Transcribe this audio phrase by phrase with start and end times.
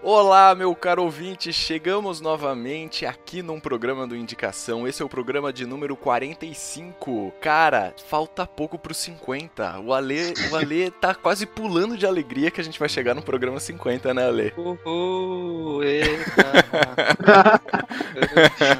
[0.00, 4.86] Olá, meu caro ouvinte, chegamos novamente aqui num programa do Indicação.
[4.86, 7.32] Esse é o programa de número 45.
[7.40, 9.80] Cara, falta pouco pro 50.
[9.80, 13.22] O Ale, o Ale tá quase pulando de alegria que a gente vai chegar no
[13.22, 14.54] programa 50, né, Ale?
[14.56, 16.44] Uhul, eita.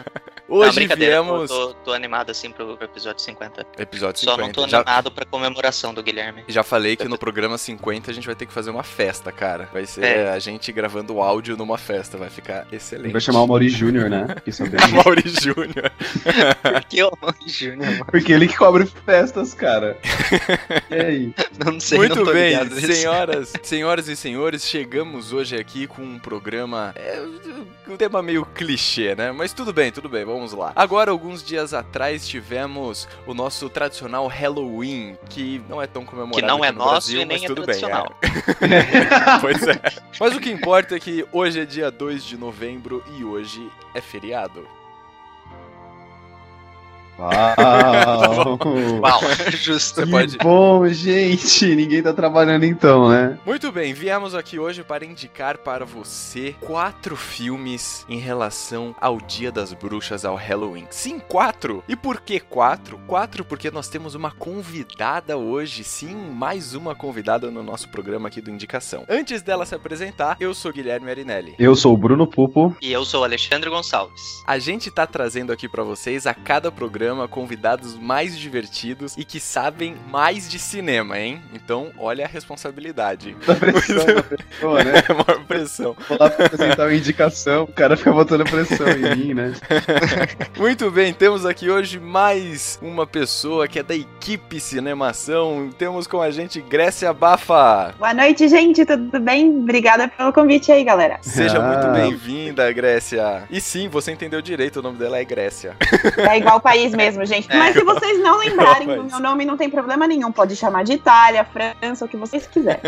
[0.48, 1.48] Hoje não, brincadeira, viemos.
[1.50, 3.66] Tô, tô animado assim pro, pro episódio 50.
[3.78, 4.46] Episódio Só 50.
[4.46, 6.42] não tô já, animado pra comemoração do Guilherme.
[6.48, 9.68] já falei que no programa 50 a gente vai ter que fazer uma festa, cara.
[9.72, 10.30] Vai ser É.
[10.30, 12.16] a gente gravando áudio numa festa.
[12.16, 13.12] Vai ficar excelente.
[13.12, 14.26] Vai chamar o Mauri Júnior, né?
[15.04, 15.92] Mauri Júnior.
[16.62, 17.12] Por que o
[17.46, 17.90] Júnior?
[17.92, 18.04] mano?
[18.06, 19.98] Porque ele que cobre festas, cara.
[20.90, 21.34] E aí?
[21.64, 26.18] Não sei, Muito não tô bem, senhoras, senhoras e senhores, chegamos hoje aqui com um
[26.18, 27.20] programa, é,
[27.92, 29.32] um tema meio clichê, né?
[29.32, 30.72] Mas tudo bem, tudo bem, vamos lá.
[30.74, 36.46] Agora, alguns dias atrás, tivemos o nosso tradicional Halloween, que não é tão comemorado Que
[36.46, 38.14] não é no nosso Brasil, e nem mas é tudo bem, tradicional.
[38.22, 39.38] é.
[39.40, 39.80] pois é.
[40.20, 44.00] Mas o que importa é que hoje é dia 2 de novembro e hoje é
[44.00, 44.66] feriado.
[47.18, 48.58] Uau!
[49.02, 50.04] Uau, justo.
[50.04, 50.38] Que pode...
[50.38, 51.74] bom, gente!
[51.74, 53.36] Ninguém tá trabalhando então, né?
[53.44, 59.50] Muito bem, viemos aqui hoje para indicar para você quatro filmes em relação ao Dia
[59.50, 60.86] das Bruxas, ao Halloween.
[60.90, 61.82] Sim, quatro!
[61.88, 62.98] E por que quatro?
[63.08, 68.40] Quatro porque nós temos uma convidada hoje, sim, mais uma convidada no nosso programa aqui
[68.40, 69.04] do Indicação.
[69.08, 71.56] Antes dela se apresentar, eu sou Guilherme Arinelli.
[71.58, 72.76] Eu sou o Bruno Pupo.
[72.80, 74.22] E eu sou o Alexandre Gonçalves.
[74.46, 79.40] A gente tá trazendo aqui para vocês a cada programa convidados mais divertidos e que
[79.40, 81.42] sabem mais de cinema, hein?
[81.54, 83.36] Então, olha a responsabilidade.
[83.46, 84.92] Da pressão da pessoa, né?
[85.08, 85.96] É maior pressão.
[86.08, 89.52] Vou lá pra apresentar uma indicação, o cara fica botando pressão em mim, né?
[90.56, 95.70] Muito bem, temos aqui hoje mais uma pessoa que é da equipe Cinemação.
[95.78, 97.94] Temos com a gente Grécia Bafa.
[97.98, 99.48] Boa noite, gente, tudo bem?
[99.58, 101.18] Obrigada pelo convite aí, galera.
[101.22, 101.62] Seja Ah.
[101.62, 103.44] muito bem-vinda, Grécia.
[103.50, 105.76] E sim, você entendeu direito, o nome dela é Grécia.
[106.18, 107.48] É igual país mesmo, gente.
[107.48, 110.32] Mas se vocês não lembrarem do meu nome, não tem problema nenhum.
[110.32, 112.80] Pode chamar de Itália, França, o que vocês quiserem.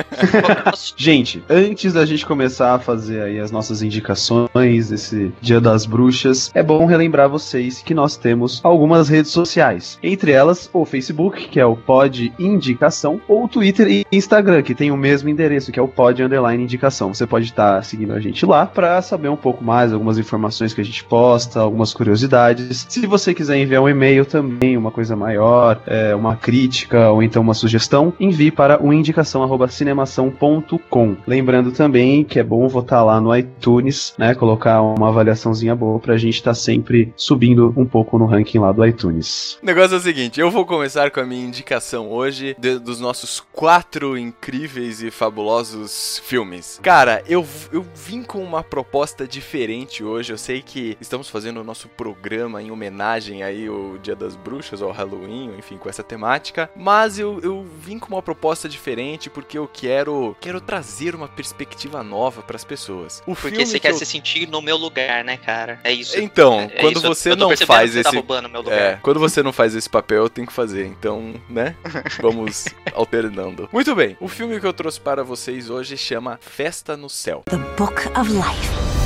[0.96, 6.50] Gente, antes da gente começar a fazer aí as nossas indicações desse Dia das Bruxas,
[6.54, 9.98] é bom relembrar vocês que nós temos algumas redes sociais.
[10.02, 14.74] Entre elas, o Facebook, que é o Pod Indicação, ou o Twitter e Instagram, que
[14.74, 17.14] tem o mesmo endereço, que é o Pod Underline Indicação.
[17.14, 20.80] Você pode estar seguindo a gente lá para saber um pouco mais, algumas informações que
[20.80, 22.86] a gente posta, algumas curiosidades.
[22.88, 27.42] Se você quiser enviar um e-mail também, uma coisa maior, é, uma crítica ou então
[27.42, 31.16] uma sugestão, envie para o indicação@cinemação.com.
[31.26, 36.16] Lembrando também que é bom votar lá no iTunes, né, colocar uma avaliaçãozinha boa pra
[36.16, 39.58] gente estar sempre subindo um pouco no ranking lá do iTunes.
[39.62, 43.00] O negócio é o seguinte, eu vou começar com a minha indicação hoje de- dos
[43.00, 46.78] nossos quatro incríveis e fabulosos filmes.
[46.82, 50.32] Cara, eu, eu vim com uma proposta diferente hoje.
[50.32, 54.82] Eu sei que estamos fazendo o nosso programa em homenagem aí ao Dia das Bruxas,
[54.82, 56.70] ao Halloween, enfim, com essa temática.
[56.76, 62.02] Mas eu, eu vim com uma proposta diferente porque eu quero, quero trazer uma perspectiva
[62.02, 63.22] nova pras pessoas.
[63.26, 65.80] O Porque filme você que quer eu- se sentir no meu lugar, né, cara?
[65.84, 66.18] É isso.
[66.20, 69.00] Então, É quando isso, você não faz tá esse roubando meu É, lugar.
[69.02, 70.86] quando você não faz esse papel, eu tenho que fazer.
[70.86, 71.74] Então, né?
[72.20, 73.68] Vamos alternando.
[73.72, 77.42] Muito bem, o filme que eu trouxe para vocês hoje chama Festa no Céu.
[77.50, 78.99] the book of life.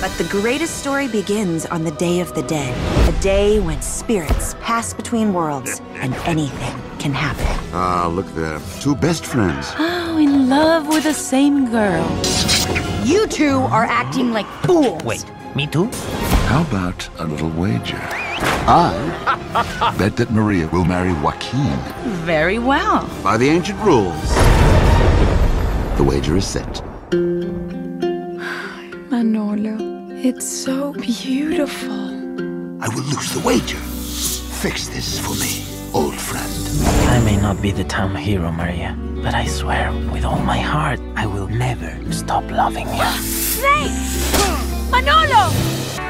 [0.00, 2.72] But the greatest story begins on the Day of the Dead,
[3.12, 7.46] a day when spirits pass between worlds and anything can happen.
[7.74, 8.60] Ah, look there.
[8.78, 9.72] Two best friends.
[9.76, 12.06] Oh, in love with the same girl.
[13.04, 15.02] You two are acting like fools.
[15.02, 15.24] Wait,
[15.56, 15.90] me too?
[16.46, 17.98] How about a little wager?
[18.70, 21.76] I bet that Maria will marry Joaquin.
[22.24, 23.10] Very well.
[23.24, 24.28] By the ancient rules,
[25.96, 26.84] the wager is set.
[29.10, 29.78] Manolo,
[30.10, 32.10] it's so beautiful.
[32.82, 33.78] I will lose the wager.
[33.78, 36.52] Fix this for me, old friend.
[37.08, 41.00] I may not be the town hero, Maria, but I swear with all my heart
[41.16, 43.04] I will never stop loving you.
[43.22, 43.96] Snake!
[44.90, 45.52] Manolo!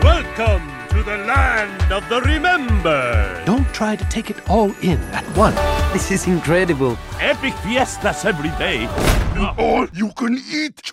[0.03, 3.45] Welcome to the land of the remember.
[3.47, 5.61] Don't try to take it all in at once.
[5.93, 6.99] This is incredible.
[7.21, 8.89] Epic fiestas every day.
[9.57, 10.93] All you can eat.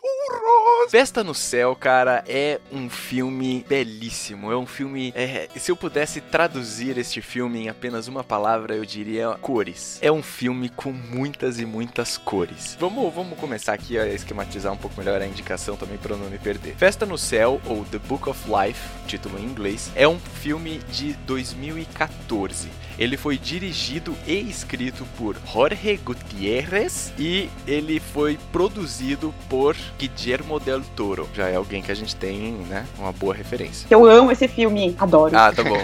[0.89, 4.51] Festa no Céu, cara, é um filme belíssimo.
[4.51, 5.11] É um filme.
[5.15, 9.97] é, se eu pudesse traduzir este filme em apenas uma palavra, eu diria cores.
[10.01, 12.77] É um filme com muitas e muitas cores.
[12.79, 16.37] Vamos, vamos começar aqui a esquematizar um pouco melhor a indicação também para não me
[16.37, 16.75] perder.
[16.75, 21.13] Festa no Céu, ou The Book of Life, título em inglês, é um filme de
[21.25, 22.69] 2014.
[22.97, 30.81] Ele foi dirigido e escrito por Jorge Gutierrez e ele foi produzido por Guillermo del
[30.95, 31.27] Toro.
[31.33, 33.87] Já é alguém que a gente tem, né, uma boa referência.
[33.89, 35.35] Eu amo esse filme, adoro.
[35.37, 35.77] Ah, tá bom.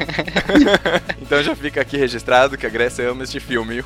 [1.22, 3.84] então já fica aqui registrado que a Grécia ama este filme.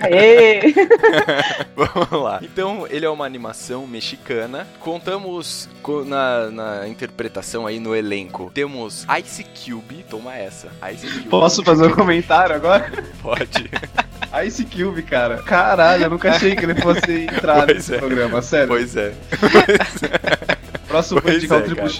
[0.00, 0.60] Aê!
[1.76, 2.40] Vamos lá.
[2.42, 4.66] Então, ele é uma animação mexicana.
[4.80, 8.50] Contamos co- na, na interpretação aí no elenco.
[8.54, 10.68] Temos Ice Cube, toma essa.
[10.92, 11.28] Ice Cube.
[11.28, 12.92] Posso fazer um comentário agora?
[13.20, 13.70] Pode.
[14.46, 15.38] Ice Cube, cara.
[15.38, 17.98] Caralho, eu nunca achei que ele fosse entrar Pois nesse é.
[17.98, 18.68] programa, sério.
[18.68, 19.12] Pois é.
[20.86, 21.92] Próximo Pois foi indicar é, o Triple cara.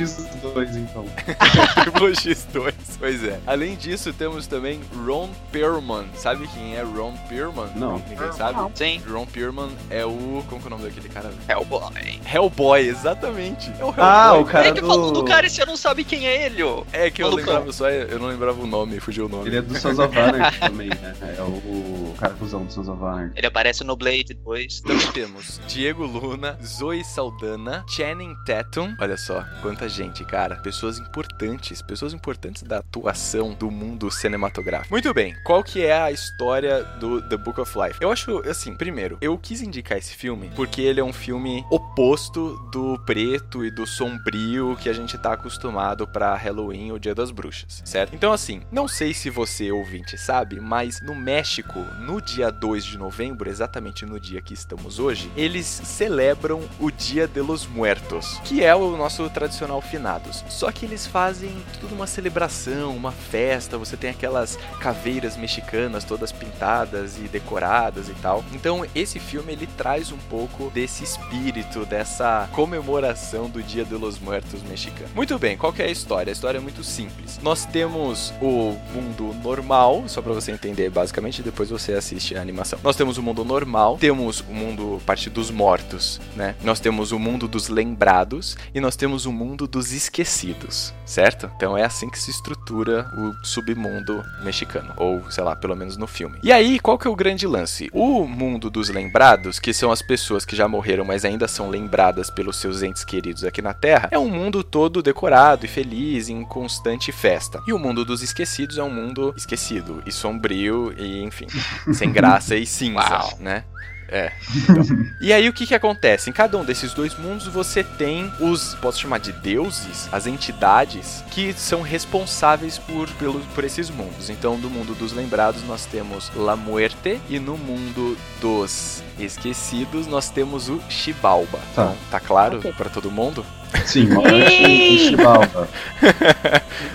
[0.65, 1.05] X2, então.
[1.83, 2.75] Triple X2.
[2.99, 3.39] Pois é.
[3.47, 6.07] Além disso, temos também Ron Perlman.
[6.15, 7.71] Sabe quem é Ron Perlman?
[7.77, 8.03] Não.
[8.09, 8.59] Ninguém sabe?
[8.59, 8.71] Não.
[8.75, 9.01] Sim.
[9.09, 10.45] Ron Perlman é o.
[10.49, 11.33] Como que é o nome daquele cara?
[11.49, 12.21] Hellboy.
[12.33, 13.71] Hellboy, exatamente.
[13.79, 13.95] É o Hellboy.
[13.99, 15.21] Ah, o cara é que falou do...
[15.21, 16.87] do cara e você não sabe quem é ele, ô.
[16.93, 17.47] É que eu Malucão.
[17.55, 19.49] lembrava só, eu não lembrava o nome, fugiu o nome.
[19.49, 21.15] Ele é do Sons of Anarchy também, né?
[21.39, 23.33] É o cara cuzão do Sons of Anarchy.
[23.37, 24.81] Ele aparece no Blade 2.
[24.81, 28.95] Também temos Diego Luna, Zoe Saldana, Channing Tatum.
[29.01, 30.57] Olha só, quanta gente, cara.
[30.57, 34.93] Pessoas importantes, pessoas importantes da atuação do mundo cinematográfico.
[34.93, 37.99] Muito bem, qual que é a história do The Book of Life?
[38.01, 42.57] Eu acho, assim, primeiro, eu quis indicar esse filme porque ele é um filme oposto
[42.73, 47.31] do preto e do sombrio que a gente tá acostumado pra Halloween ou Dia das
[47.31, 48.15] Bruxas, certo?
[48.15, 52.97] Então, assim, não sei se você, ouvinte, sabe, mas no México, no dia 2 de
[52.97, 58.63] novembro, exatamente no dia que estamos hoje, eles celebram o Dia de los Muertos, que
[58.63, 60.45] é o nosso tradicional finados.
[60.49, 61.51] Só que eles fazem
[61.81, 68.15] tudo uma celebração, uma festa, você tem aquelas caveiras mexicanas todas pintadas e decoradas e
[68.15, 68.45] tal.
[68.53, 74.21] Então, esse filme ele traz um pouco desse espírito, dessa comemoração do Dia de los
[74.21, 75.11] Muertos mexicano.
[75.13, 76.31] Muito bem, qual é a história?
[76.31, 77.41] A história é muito simples.
[77.43, 82.79] Nós temos o mundo normal, só pra você entender basicamente, depois você assiste a animação.
[82.83, 86.55] Nós temos o mundo normal, temos o mundo parte dos mortos, né?
[86.63, 91.51] Nós temos o mundo dos lembrados e nós temos o mundo dos esquecidos, certo?
[91.57, 96.07] Então é assim que se estrutura o submundo mexicano, ou sei lá, pelo menos no
[96.07, 96.39] filme.
[96.43, 97.89] E aí, qual que é o grande lance?
[97.93, 102.31] O mundo dos lembrados, que são as pessoas que já morreram, mas ainda são lembradas
[102.31, 106.45] pelos seus entes queridos aqui na Terra, é um mundo todo decorado e feliz, em
[106.45, 107.63] constante festa.
[107.67, 111.47] E o mundo dos esquecidos é um mundo esquecido e sombrio e, enfim,
[111.93, 113.37] sem graça e cinza, Uau.
[113.41, 113.65] né?
[114.09, 114.31] É.
[114.57, 114.85] Então.
[115.21, 116.31] e aí o que que acontece?
[116.31, 121.25] Em cada um desses dois mundos você tem os, posso chamar de deuses, as entidades
[121.33, 124.31] que são responsáveis por, pelo, por esses mundos.
[124.31, 130.31] Então, no mundo dos lembrados nós temos La Muerte e no mundo dos esquecidos nós
[130.31, 131.59] temos o Xibalba.
[131.75, 131.83] Tá.
[131.83, 132.73] Então, tá claro Ok.
[132.77, 133.45] pra todo mundo?
[133.85, 135.69] Sim, e Chibalba.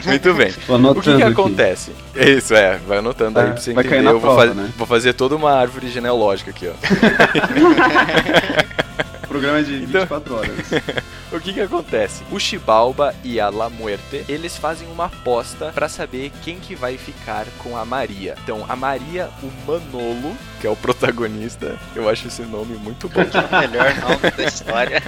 [0.05, 0.53] Muito bem.
[0.67, 1.23] O que que aqui.
[1.23, 1.91] acontece?
[2.15, 3.95] Isso, é, vai anotando aí É, pra você vai entender.
[3.97, 4.69] cair na Eu vou, prova, fa- né?
[4.77, 6.73] vou fazer toda uma árvore genealógica aqui, ó.
[9.31, 10.51] Programa de Então- 24 horas.
[11.31, 12.25] O que que acontece?
[12.29, 16.97] O Xibalba e a La Muerte, eles fazem uma aposta pra saber quem que vai
[16.97, 18.35] ficar com a Maria.
[18.43, 23.21] Então, a Maria, o Manolo, que é o protagonista, eu acho esse nome muito bom.
[23.31, 25.01] O melhor nome da história.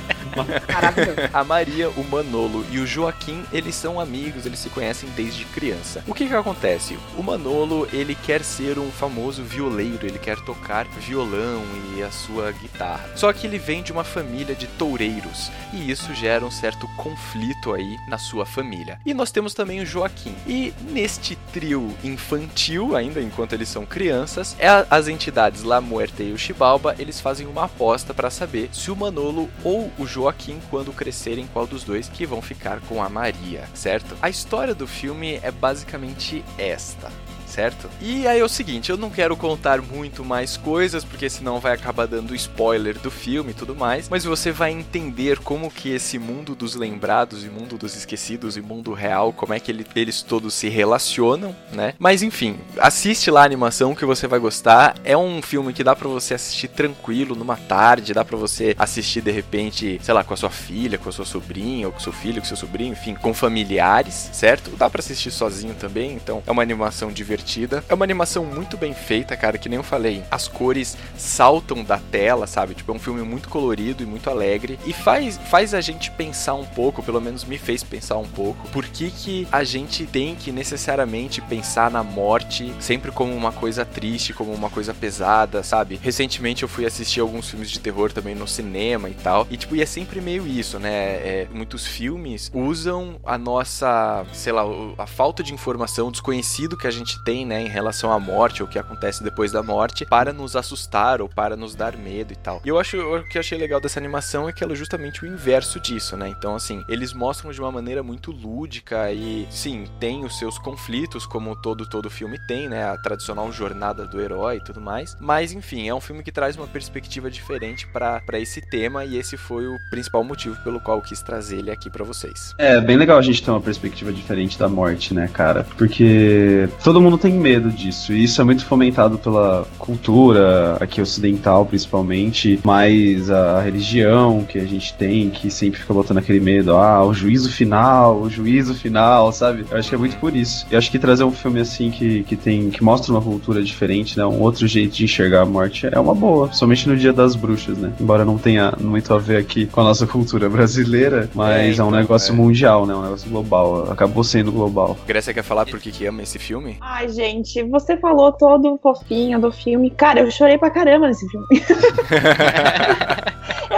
[1.34, 6.06] A Maria, o Manolo e o Joaquim, eles são amigos, eles se conhecem desde criança.
[6.08, 6.98] O que que acontece?
[7.18, 11.64] O Manolo, ele quer ser um famoso violeiro, ele quer tocar violão
[11.98, 13.10] e a sua guitarra.
[13.16, 17.74] Só que ele vem de uma família de toureiros, e isso gera um certo conflito
[17.74, 19.00] aí na sua família.
[19.04, 20.36] E nós temos também o Joaquim.
[20.46, 26.32] E neste trio infantil, ainda enquanto eles são crianças, é as entidades La Muerte e
[26.32, 30.94] o Xibalba, eles fazem uma aposta para saber se o Manolo ou o Joaquim, quando
[30.94, 34.16] crescerem, qual dos dois que vão ficar com a Maria, certo?
[34.22, 37.12] A história do filme é basicamente esta.
[37.54, 37.88] Certo?
[38.02, 41.74] E aí é o seguinte, eu não quero contar muito mais coisas, porque senão vai
[41.74, 46.18] acabar dando spoiler do filme e tudo mais, mas você vai entender como que esse
[46.18, 50.24] mundo dos lembrados e mundo dos esquecidos e mundo real, como é que ele- eles
[50.24, 51.94] todos se relacionam, né?
[52.00, 54.96] Mas enfim, assiste lá a animação que você vai gostar.
[55.04, 59.22] É um filme que dá pra você assistir tranquilo numa tarde, dá pra você assistir
[59.22, 62.12] de repente, sei lá, com a sua filha, com a sua sobrinha, ou com seu
[62.14, 64.72] filho, com seu sobrinho, enfim, com familiares, certo?
[64.72, 67.84] Dá pra assistir sozinho também, então é uma animação divertida divertida.
[67.88, 70.24] É uma animação muito bem feita, cara, que nem eu falei.
[70.32, 72.74] As cores saltam da tela, sabe?
[72.74, 74.80] Tipo, é um filme muito colorido e muito alegre.
[74.86, 78.68] E faz, faz a gente pensar um pouco, pelo menos me fez pensar um pouco,
[78.70, 83.86] por que, que a gente tem que necessariamente pensar na morte sempre como uma coisa
[83.86, 86.00] triste, como uma coisa pesada, sabe?
[86.02, 89.46] Recentemente eu fui assistir alguns filmes de terror também no cinema e tal.
[89.50, 90.94] E, tipo, e é sempre meio isso, né?
[90.94, 94.64] É, muitos filmes usam a nossa, sei lá,
[94.98, 98.62] a falta de informação, o desconhecido que a gente tem, né, em relação à morte
[98.62, 102.36] o que acontece depois da morte, para nos assustar ou para nos dar medo e
[102.36, 102.62] tal.
[102.64, 105.24] E eu acho o que eu achei legal dessa animação é que ela é justamente
[105.24, 106.30] o inverso disso, né?
[106.30, 111.26] Então, assim, eles mostram de uma maneira muito lúdica e, sim, tem os seus conflitos,
[111.26, 112.86] como todo todo filme tem, né?
[112.86, 115.16] A tradicional jornada do herói e tudo mais.
[115.20, 119.38] Mas, enfim, é um filme que traz uma perspectiva diferente para esse tema e esse
[119.38, 122.54] foi o principal motivo pelo qual eu quis trazer ele aqui para vocês.
[122.58, 125.66] É, bem legal a gente ter uma perspectiva diferente da morte, né, cara?
[125.78, 131.66] Porque todo mundo tem medo disso, e isso é muito fomentado pela cultura aqui ocidental,
[131.66, 137.02] principalmente, mas a religião que a gente tem, que sempre fica botando aquele medo, ah,
[137.02, 139.66] o juízo final, o juízo final, sabe?
[139.72, 140.68] Eu acho que é muito por isso.
[140.70, 144.18] E acho que trazer um filme assim que, que tem que mostra uma cultura diferente,
[144.18, 147.38] né, um outro jeito de enxergar a morte é uma boa, somente no Dia das
[147.38, 147.94] Bruxas, né?
[148.02, 151.86] Embora não tenha muito a ver aqui com a nossa cultura brasileira, mas é, então,
[151.86, 152.36] é um negócio é.
[152.36, 152.94] mundial, né?
[152.94, 153.90] Um negócio global.
[153.90, 154.98] Acabou sendo global.
[155.08, 156.76] Grécia quer falar por que, que ama esse filme?
[156.82, 159.90] Ai, gente, você falou todo fofinho do filme.
[159.90, 161.48] Cara, eu chorei pra caramba nesse filme.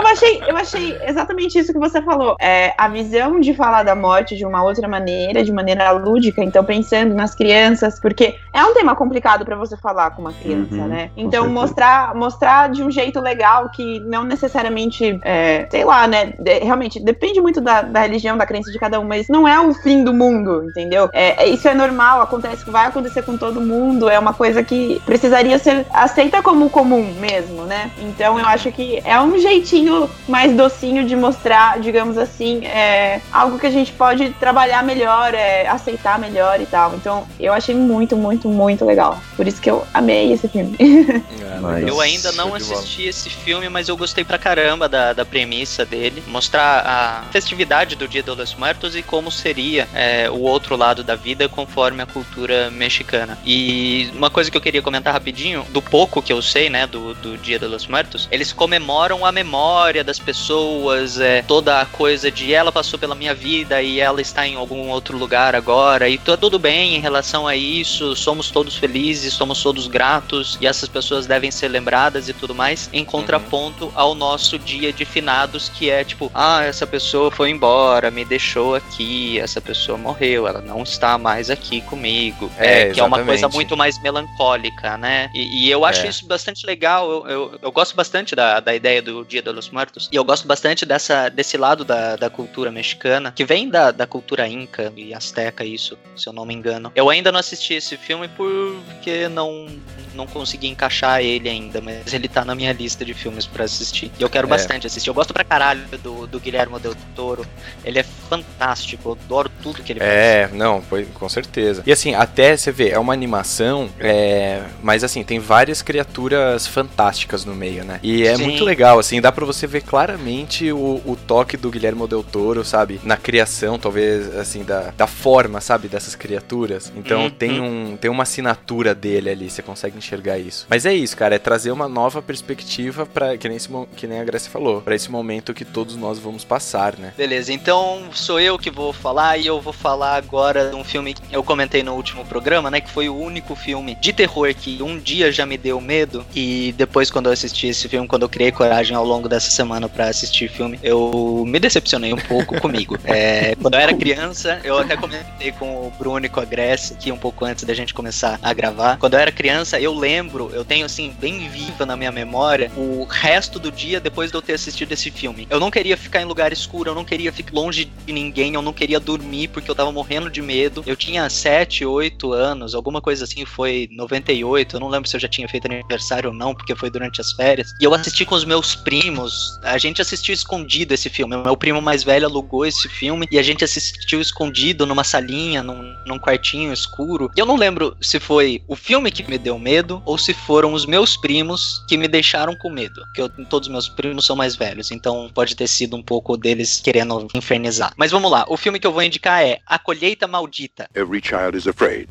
[0.05, 2.35] eu achei, eu achei exatamente isso que você falou.
[2.39, 6.63] É, a visão de falar da morte de uma outra maneira, de maneira lúdica, então
[6.63, 10.87] pensando nas crianças, porque é um tema complicado para você falar com uma criança, uhum,
[10.87, 11.09] né?
[11.17, 16.33] Então mostrar, mostrar de um jeito legal que não necessariamente, é, sei lá, né?
[16.39, 19.59] De, realmente depende muito da, da religião, da crença de cada um, mas não é
[19.59, 21.09] o fim do mundo, entendeu?
[21.13, 25.01] É, é, isso é normal, acontece, vai acontecer com todo mundo, é uma coisa que
[25.05, 27.91] precisaria ser aceita como comum mesmo, né?
[27.99, 29.94] Então eu acho que é um jeitinho
[30.27, 35.67] mais docinho de mostrar, digamos assim, é, algo que a gente pode trabalhar melhor, é,
[35.67, 36.95] aceitar melhor e tal.
[36.95, 39.19] Então eu achei muito, muito, muito legal.
[39.35, 40.75] Por isso que eu amei esse filme.
[41.45, 45.85] É, eu ainda não assisti esse filme, mas eu gostei pra caramba da, da premissa
[45.85, 46.23] dele.
[46.27, 51.03] Mostrar a festividade do Dia de los Muertos e como seria é, o outro lado
[51.03, 53.37] da vida conforme a cultura mexicana.
[53.45, 57.13] E uma coisa que eu queria comentar rapidinho, do pouco que eu sei, né, do,
[57.15, 62.31] do Dia de los Muertos, eles comemoram a memória das pessoas, é, toda a coisa
[62.31, 66.17] de ela passou pela minha vida e ela está em algum outro lugar agora, e
[66.17, 70.89] tá tudo bem em relação a isso, somos todos felizes, somos todos gratos, e essas
[70.89, 73.91] pessoas devem ser lembradas e tudo mais, em contraponto uhum.
[73.95, 78.75] ao nosso dia de finados, que é tipo, ah, essa pessoa foi embora, me deixou
[78.75, 82.51] aqui, essa pessoa morreu, ela não está mais aqui comigo.
[82.57, 85.29] É, é que é uma coisa muito mais melancólica, né?
[85.33, 86.09] E, e eu acho é.
[86.09, 87.09] isso bastante legal.
[87.09, 90.07] Eu, eu, eu, gosto bastante da, da ideia do Dia dos Mortos.
[90.09, 94.07] E eu gosto bastante dessa, desse lado da, da cultura mexicana, que vem da, da
[94.07, 96.91] cultura inca e asteca, isso, se eu não me engano.
[96.95, 99.67] Eu ainda não assisti esse filme porque não,
[100.15, 104.11] não consegui encaixar ele ainda, mas ele tá na minha lista de filmes para assistir.
[104.19, 104.49] E eu quero é.
[104.49, 105.09] bastante assistir.
[105.09, 107.45] Eu gosto pra caralho do, do Guilherme Del Toro.
[107.83, 110.11] Ele é fantástico, eu adoro tudo que ele faz.
[110.11, 111.83] É, não, foi, com certeza.
[111.85, 117.45] E assim, até você vê, é uma animação, é, mas assim, tem várias criaturas fantásticas
[117.45, 117.99] no meio, né?
[118.01, 118.43] E é Sim.
[118.43, 122.63] muito legal, assim, dá pra você ver claramente o, o toque do Guilherme Del Toro,
[122.63, 122.99] sabe?
[123.03, 125.87] Na criação, talvez, assim, da, da forma, sabe?
[125.87, 126.91] Dessas criaturas.
[126.95, 127.29] Então uhum.
[127.29, 130.65] tem, um, tem uma assinatura dele ali, você consegue enxergar isso.
[130.69, 134.19] Mas é isso, cara, é trazer uma nova perspectiva para que nem, esse, que nem
[134.19, 137.13] a Graça falou, para esse momento que todos nós vamos passar, né?
[137.17, 141.13] Beleza, então sou eu que vou falar e eu vou falar agora de um filme
[141.13, 142.81] que eu comentei no último programa, né?
[142.81, 146.25] Que foi o único filme de terror que um dia já me deu medo.
[146.35, 149.89] E depois, quando eu assisti esse filme, quando eu criei coragem ao longo dessa semana
[149.89, 152.97] para assistir filme, eu me decepcionei um pouco comigo.
[153.05, 156.95] É, quando eu era criança, eu até comentei com o Bruno e com a Grécia
[156.95, 158.97] aqui um pouco antes da gente começar a gravar.
[158.97, 163.05] Quando eu era criança, eu lembro, eu tenho assim, bem viva na minha memória, o
[163.05, 165.47] resto do dia depois de eu ter assistido esse filme.
[165.49, 168.61] Eu não queria ficar em lugar escuro, eu não queria ficar longe de ninguém, eu
[168.61, 170.83] não queria dormir porque eu tava morrendo de medo.
[170.85, 175.19] Eu tinha 7, 8 anos, alguma coisa assim, foi 98, eu não lembro se eu
[175.19, 177.69] já tinha feito aniversário ou não, porque foi durante as férias.
[177.79, 181.37] E eu assisti com os meus primos, a gente assistiu escondido esse filme.
[181.37, 185.93] Meu primo mais velho alugou esse filme e a gente assistiu escondido numa salinha, num,
[186.05, 187.31] num quartinho escuro.
[187.35, 190.73] E eu não lembro se foi o filme que me deu medo ou se foram
[190.73, 193.01] os meus primos que me deixaram com medo.
[193.05, 196.37] Porque eu, todos os meus primos são mais velhos, então pode ter sido um pouco
[196.37, 197.93] deles querendo infernizar.
[197.97, 200.89] Mas vamos lá, o filme que eu vou indicar é A Colheita Maldita.
[200.95, 202.07] Every child is afraid.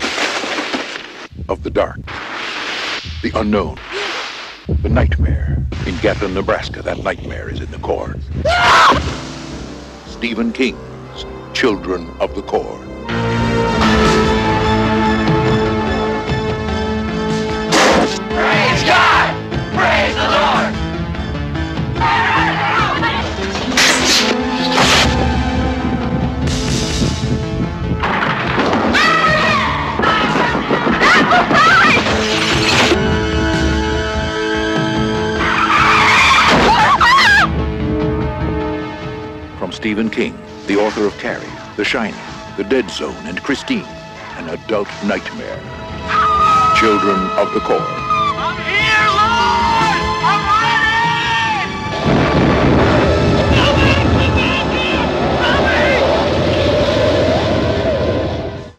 [1.49, 2.00] of the dark,
[3.23, 3.78] the unknown,
[4.83, 5.59] the nightmare.
[5.87, 8.21] In Gatlin, Nebraska, that nightmare is in the corn.
[10.07, 12.94] Stephen King's Children of the Corn.
[39.85, 40.35] Stephen King,
[40.67, 41.45] the author of Carrie,
[41.76, 42.14] The Shining,
[42.57, 43.85] The Dead Zone, and Christine,
[44.38, 45.61] an adult nightmare.
[46.75, 47.85] Children of the Corn.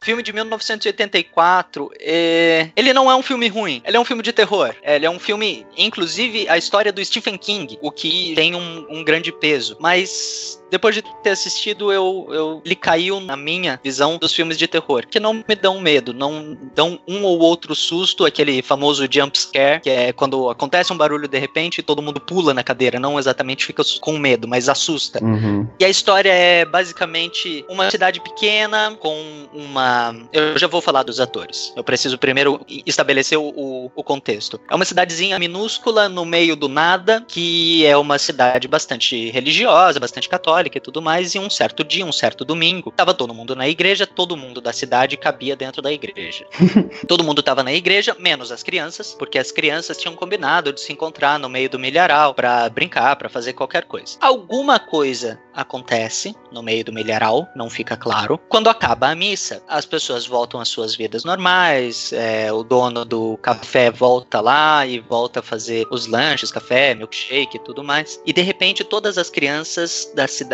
[0.02, 2.70] Filme de 1984, é...
[2.76, 4.76] ele não é um filme ruim, ele é um filme de terror.
[4.84, 9.04] Ele é um filme, inclusive, a história do Stephen King, o que tem um, um
[9.04, 9.76] grande peso.
[9.80, 14.68] Mas depois de ter assistido, eu, eu ele caiu na minha visão dos filmes de
[14.68, 19.38] terror, que não me dão medo, não dão um ou outro susto, aquele famoso jump
[19.38, 23.00] scare, que é quando acontece um barulho de repente e todo mundo pula na cadeira,
[23.00, 25.24] não exatamente fica com medo, mas assusta.
[25.24, 25.68] Uhum.
[25.80, 30.16] E a história é basicamente uma cidade pequena com uma.
[30.34, 31.72] Eu já vou falar dos atores.
[31.76, 34.60] Eu preciso primeiro estabelecer o, o, o contexto.
[34.70, 40.28] É uma cidadezinha minúscula no meio do nada, que é uma cidade bastante religiosa, bastante
[40.28, 43.68] católica e tudo mais, e um certo dia, um certo domingo, tava todo mundo na
[43.68, 46.46] igreja, todo mundo da cidade cabia dentro da igreja.
[47.08, 50.92] todo mundo tava na igreja, menos as crianças, porque as crianças tinham combinado de se
[50.92, 54.18] encontrar no meio do milharal para brincar, para fazer qualquer coisa.
[54.20, 58.40] Alguma coisa acontece no meio do milharal, não fica claro.
[58.50, 63.38] Quando acaba a missa, as pessoas voltam às suas vidas normais, é, o dono do
[63.38, 68.20] café volta lá e volta a fazer os lanches, café, milkshake e tudo mais.
[68.26, 70.45] E de repente todas as crianças da cidade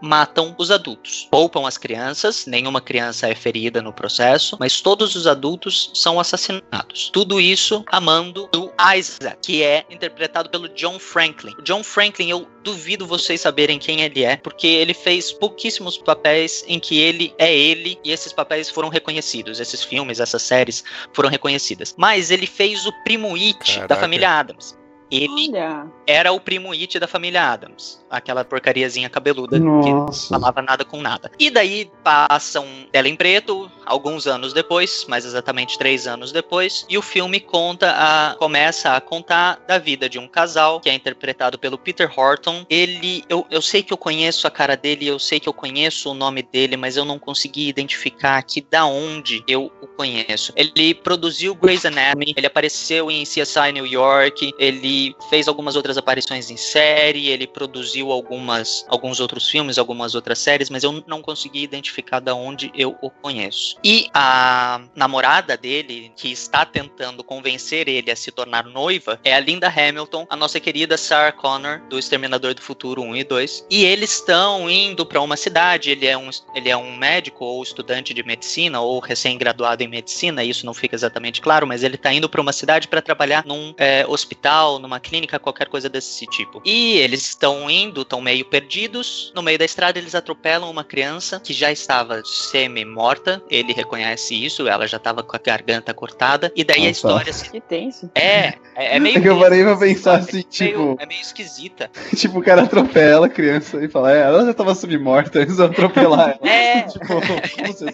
[0.00, 1.28] matam os adultos.
[1.30, 7.10] Poupam as crianças, nenhuma criança é ferida no processo, mas todos os adultos são assassinados.
[7.12, 11.54] Tudo isso a mando do Isaac, que é interpretado pelo John Franklin.
[11.58, 16.64] O John Franklin, eu duvido vocês saberem quem ele é, porque ele fez pouquíssimos papéis
[16.66, 19.60] em que ele é ele e esses papéis foram reconhecidos.
[19.60, 21.94] Esses filmes, essas séries foram reconhecidas.
[21.96, 23.88] Mas ele fez o primo It Caraca.
[23.88, 24.79] da família Adams.
[25.10, 25.86] Ele Olha.
[26.06, 28.04] era o primo It da família Adams.
[28.08, 30.28] Aquela porcariazinha cabeluda que não Nossa.
[30.28, 31.30] falava nada com nada.
[31.38, 36.96] E daí passam Tela em Preto, alguns anos depois, mais exatamente três anos depois, e
[36.96, 41.58] o filme conta a, começa a contar da vida de um casal que é interpretado
[41.58, 42.64] pelo Peter Horton.
[42.68, 46.10] Ele, eu, eu sei que eu conheço a cara dele, eu sei que eu conheço
[46.10, 50.52] o nome dele, mas eu não consegui identificar aqui da onde eu o conheço.
[50.56, 56.50] Ele produziu Grey's Anatomy, ele apareceu em CSI New York, ele fez algumas outras aparições
[56.50, 61.62] em série, ele produziu algumas, alguns outros filmes, algumas outras séries, mas eu não consegui
[61.62, 63.76] identificar da onde eu o conheço.
[63.84, 69.40] E a namorada dele, que está tentando convencer ele a se tornar noiva, é a
[69.40, 73.66] Linda Hamilton, a nossa querida Sarah Connor, do Exterminador do Futuro 1 e 2.
[73.70, 77.62] E eles estão indo para uma cidade, ele é um, ele é um médico ou
[77.62, 82.12] estudante de medicina, ou recém-graduado em medicina, isso não fica exatamente claro, mas ele está
[82.12, 86.60] indo para uma cidade para trabalhar num é, hospital, numa clínica, qualquer coisa desse tipo.
[86.64, 89.30] E eles estão indo, estão meio perdidos.
[89.34, 93.42] No meio da estrada, eles atropelam uma criança que já estava semi-morta.
[93.50, 96.50] Ele reconhece isso, ela já estava com a garganta cortada.
[96.56, 96.90] E daí a Nossa.
[96.90, 97.50] história se.
[97.50, 98.10] Que tenso.
[98.14, 99.18] É, é, é meio.
[99.18, 100.24] É que eu parei pra pensar sabe?
[100.30, 101.90] assim, É tipo, meio, é meio esquisita.
[102.16, 105.66] tipo, o cara atropela a criança e fala, é, ela já tava submorta, eles vão
[105.66, 106.48] atropelar ela.
[106.50, 106.82] É.
[106.82, 107.04] tipo,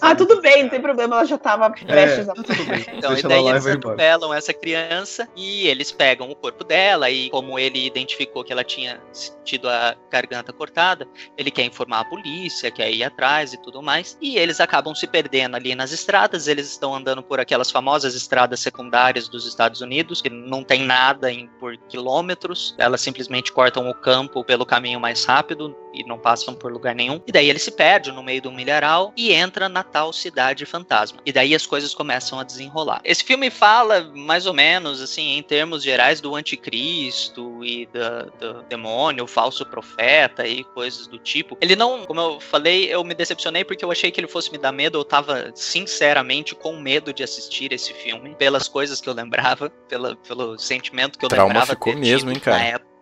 [0.00, 2.34] Ah, tudo bem, não tem problema, ela já tava prestes É, a.
[2.34, 2.84] tá tudo bem.
[2.96, 3.94] Então, Deixa e daí eles vai embora.
[3.94, 8.64] atropelam essa criança e eles pegam o corpo dela e como ele identificou que ela
[8.64, 9.00] tinha
[9.44, 14.16] tido a garganta cortada, ele quer informar a polícia, quer ir atrás e tudo mais.
[14.20, 18.60] E eles acabam se perdendo ali nas estradas, eles estão andando por aquelas famosas estradas
[18.60, 23.94] secundárias dos Estados Unidos, que não tem nada em, por quilômetros, elas simplesmente cortam o
[23.94, 27.20] campo pelo caminho mais rápido e não passam por lugar nenhum.
[27.26, 31.20] E daí ele se perde no meio do milharal e entra na tal cidade fantasma.
[31.24, 33.00] E daí as coisas começam a desenrolar.
[33.02, 38.62] Esse filme fala mais ou menos assim em termos gerais do anticristo e da- do
[38.64, 41.56] demônio, o falso profeta e coisas do tipo.
[41.60, 44.58] Ele não, como eu falei, eu me decepcionei porque eu achei que ele fosse me
[44.58, 44.98] dar medo.
[44.98, 50.16] Eu tava sinceramente com medo de assistir esse filme pelas coisas que eu lembrava, pela,
[50.16, 52.58] pelo sentimento que eu Trauma lembrava ficou ter mesmo, tido hein, cara?
[52.58, 52.96] na época.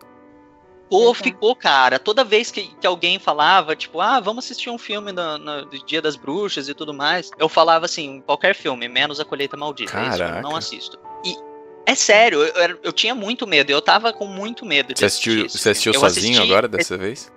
[0.85, 1.97] Ficou, ficou, cara.
[1.97, 5.83] Toda vez que, que alguém falava, tipo, ah, vamos assistir um filme no, no, do
[5.83, 9.99] Dia das Bruxas e tudo mais, eu falava assim, qualquer filme, menos A Colheita Maldita.
[10.03, 10.99] Esse eu não assisto.
[11.25, 11.35] E
[11.85, 15.05] é sério, eu, eu, eu, tinha muito medo, eu tava com muito medo de você.
[15.05, 17.31] Assistiu, você assistiu sozinho assisti, agora, dessa vez?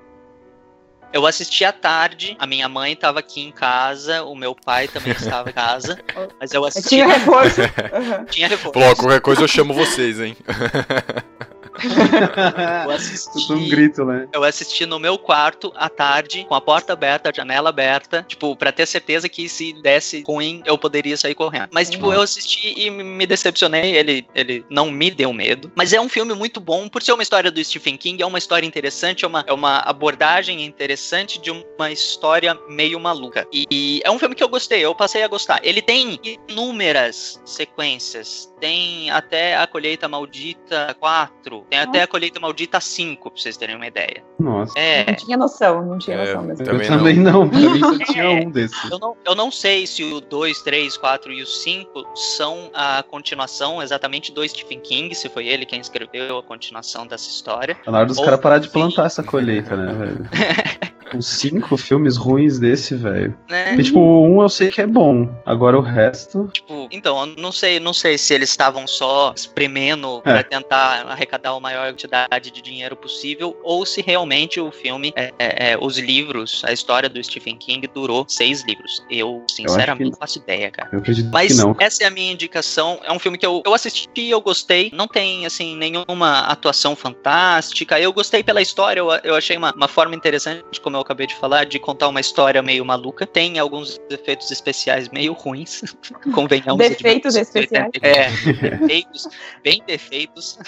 [1.12, 5.12] Eu assisti à tarde, a minha mãe estava aqui em casa, o meu pai também
[5.12, 5.98] estava em casa,
[6.38, 6.88] mas eu assisti.
[6.96, 7.60] Tinha reforço.
[7.60, 8.24] Uhum.
[8.26, 8.96] Tinha reforço.
[8.96, 10.36] Qualquer coisa eu chamo vocês, hein?
[12.84, 13.46] eu assisti.
[13.46, 14.28] Tudo um grito, né?
[14.32, 18.56] Eu assisti no meu quarto à tarde, com a porta aberta, a janela aberta, tipo,
[18.56, 21.68] pra ter certeza que se desse ruim, eu poderia sair correndo.
[21.72, 23.96] Mas, tipo, eu assisti e me decepcionei.
[23.96, 25.70] Ele, ele não me deu medo.
[25.74, 28.38] Mas é um filme muito bom, por ser uma história do Stephen King, é uma
[28.38, 33.46] história interessante, é uma, é uma abordagem interessante de uma história meio maluca.
[33.52, 35.60] E, e é um filme que eu gostei, eu passei a gostar.
[35.62, 38.52] Ele tem inúmeras sequências.
[38.60, 43.76] Tem até a Colheita Maldita 4, tem até a colheita maldita 5, pra vocês terem
[43.76, 44.22] uma ideia.
[44.38, 44.78] Nossa.
[44.78, 45.06] É.
[45.06, 46.64] Não tinha noção, não tinha é, noção mesmo.
[46.66, 47.48] Eu também não, não.
[47.48, 48.90] pra mim só tinha é, um desses.
[48.90, 53.02] Eu não, eu não sei se o 2, 3, 4 e o 5 são a
[53.02, 57.74] continuação exatamente do Stephen King, se foi ele quem escreveu a continuação dessa história.
[57.84, 60.28] Tá na hora dos caras parar de plantar essa colheita, né, velho?
[61.08, 63.36] com cinco filmes ruins desse, velho.
[63.48, 63.74] Né?
[63.74, 65.28] E, tipo, um eu sei que é bom.
[65.44, 66.48] Agora o resto.
[66.52, 70.32] Tipo, então, eu não sei, não sei se eles estavam só espremendo é.
[70.32, 75.32] pra tentar arrecadar a maior quantidade de dinheiro possível, ou se realmente o filme, é,
[75.38, 79.02] é, é os livros, a história do Stephen King durou seis livros.
[79.10, 80.88] Eu, sinceramente, eu não faço ideia, cara.
[80.92, 81.76] Eu acredito Mas que não.
[81.78, 83.00] essa é a minha indicação.
[83.04, 84.90] É um filme que eu, eu assisti e eu gostei.
[84.94, 87.98] Não tem, assim, nenhuma atuação fantástica.
[87.98, 91.34] Eu gostei pela história, eu, eu achei uma, uma forma interessante, como eu acabei de
[91.34, 93.26] falar, de contar uma história meio maluca.
[93.26, 95.82] Tem alguns efeitos especiais meio ruins,
[96.34, 96.78] convenhamos.
[96.78, 97.90] Defeitos especiais.
[98.02, 99.28] É, defeitos,
[99.62, 100.58] bem defeitos.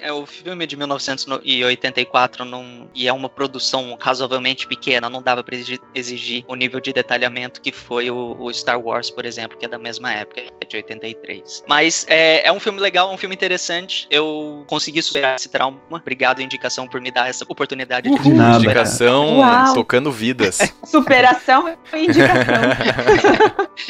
[0.00, 5.42] É, o filme é de 1984 não, e é uma produção razoavelmente pequena, não dava
[5.42, 5.56] para
[5.94, 9.68] exigir, o nível de detalhamento que foi o, o, Star Wars, por exemplo, que é
[9.68, 11.64] da mesma época, é de 83.
[11.68, 14.06] Mas é, é um filme legal, um filme interessante.
[14.10, 15.80] Eu consegui superar esse trauma.
[15.90, 19.38] Obrigado, indicação, por me dar essa oportunidade de Nada, indicação.
[19.38, 20.58] Uau tocando vidas.
[20.84, 22.54] Superação e indicação.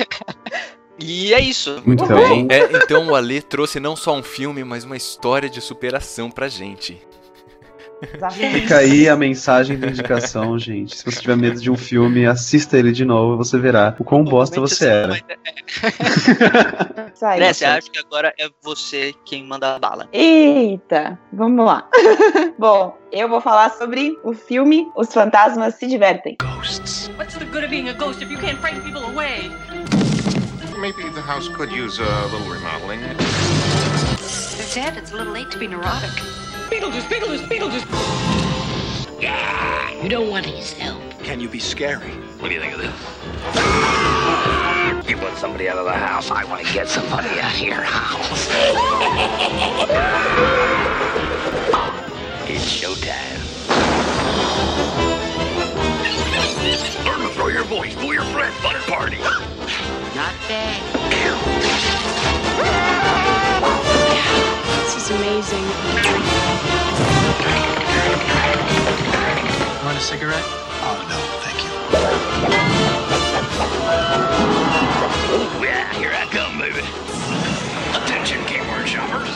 [0.98, 1.82] E é isso.
[1.84, 2.48] Muito bem.
[2.50, 6.48] É, então o Ale trouxe não só um filme, mas uma história de superação pra
[6.48, 6.98] gente.
[8.32, 10.96] Fica aí a mensagem da indicação, gente.
[10.96, 14.04] Se você tiver medo de um filme, assista ele de novo e você verá o
[14.04, 15.08] quão bosta você era.
[17.38, 20.08] Né, você acha que agora é você quem manda a bala?
[20.12, 21.88] Eita, vamos lá.
[22.58, 26.36] Bom, eu vou falar sobre o filme Os Fantasmas Se Divertem.
[26.40, 27.10] Ghosts.
[27.16, 29.50] What's the good of being a ghost if you can't frighten people away?
[30.78, 33.00] Maybe the house could use a little remodeling.
[33.00, 33.16] They're
[34.74, 34.98] dead.
[34.98, 36.45] It's a little late to be neurotic.
[36.76, 39.22] Beetlejuice, Beetlejuice, Beetlejuice!
[39.22, 41.00] Yeah, you don't want his help.
[41.20, 42.10] Can you be scary?
[42.38, 42.92] What do you think of this?
[45.08, 46.30] You want somebody out of the house.
[46.30, 48.50] I want to get somebody out of your house.
[52.46, 53.40] it's showtime.
[57.06, 57.94] Learn to throw your voice.
[57.94, 58.52] Fool your friend.
[58.56, 59.16] Fun and party.
[60.14, 60.96] Not bad.
[64.84, 65.64] This is amazing.
[69.78, 70.44] You Want a cigarette?
[70.82, 71.70] Oh, no, thank you.
[75.28, 76.84] Oh, yeah, here I come, baby.
[77.96, 79.30] Attention, Kmart shoppers.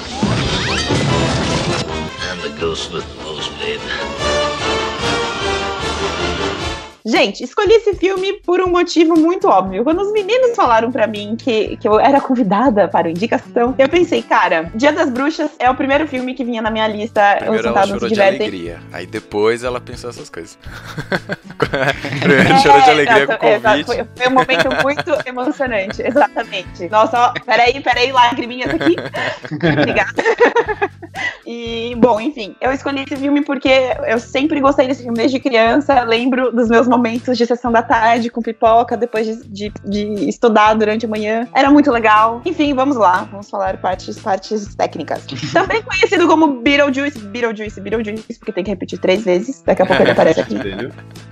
[2.30, 3.80] I'm the ghost with the most, babe.
[7.10, 9.82] Gente, escolhi esse filme por um motivo muito óbvio.
[9.82, 13.88] Quando os meninos falaram para mim que, que eu era convidada para a indicação, eu
[13.88, 17.36] pensei, cara, Dia das Bruxas é o primeiro filme que vinha na minha lista.
[17.40, 18.78] Primeiro ela chorou de alegria.
[18.92, 20.56] Aí depois ela pensou essas coisas.
[22.20, 23.86] Primeiro é, chorou de alegria com o convite.
[23.86, 26.88] Foi, foi, um momento muito emocionante, exatamente.
[26.88, 28.94] Nossa, ó, peraí, peraí, lagriminhas aqui.
[29.52, 30.22] Obrigada.
[31.44, 33.70] E, bom, enfim, eu escolhi esse filme porque
[34.06, 36.02] eu sempre gostei desse filme desde criança.
[36.04, 40.74] Lembro dos meus momentos de sessão da tarde com pipoca, depois de, de, de, estudar
[40.74, 41.48] durante a manhã.
[41.54, 42.42] Era muito legal.
[42.44, 43.26] Enfim, vamos lá.
[43.30, 45.24] Vamos falar partes, partes técnicas.
[45.52, 49.62] Também conhecido como Beetlejuice, Beetlejuice, Beetlejuice, porque tem que repetir três vezes.
[49.62, 50.56] Daqui a pouco ele aparece aqui.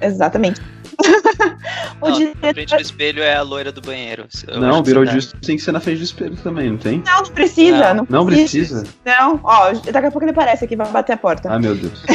[0.00, 0.60] Exatamente.
[2.00, 2.38] o Não, diretor...
[2.46, 4.26] Na frente do espelho é a loira do banheiro.
[4.46, 6.70] Eu Não, acho o que você tá- tem que ser na frente do espelho também,
[6.70, 7.02] não tem?
[7.06, 7.94] Não, não precisa.
[7.94, 8.84] Não, Não precisa?
[9.04, 11.50] Não, ó, daqui a pouco ele aparece aqui, vai bater a porta.
[11.52, 12.02] Ah, meu Deus.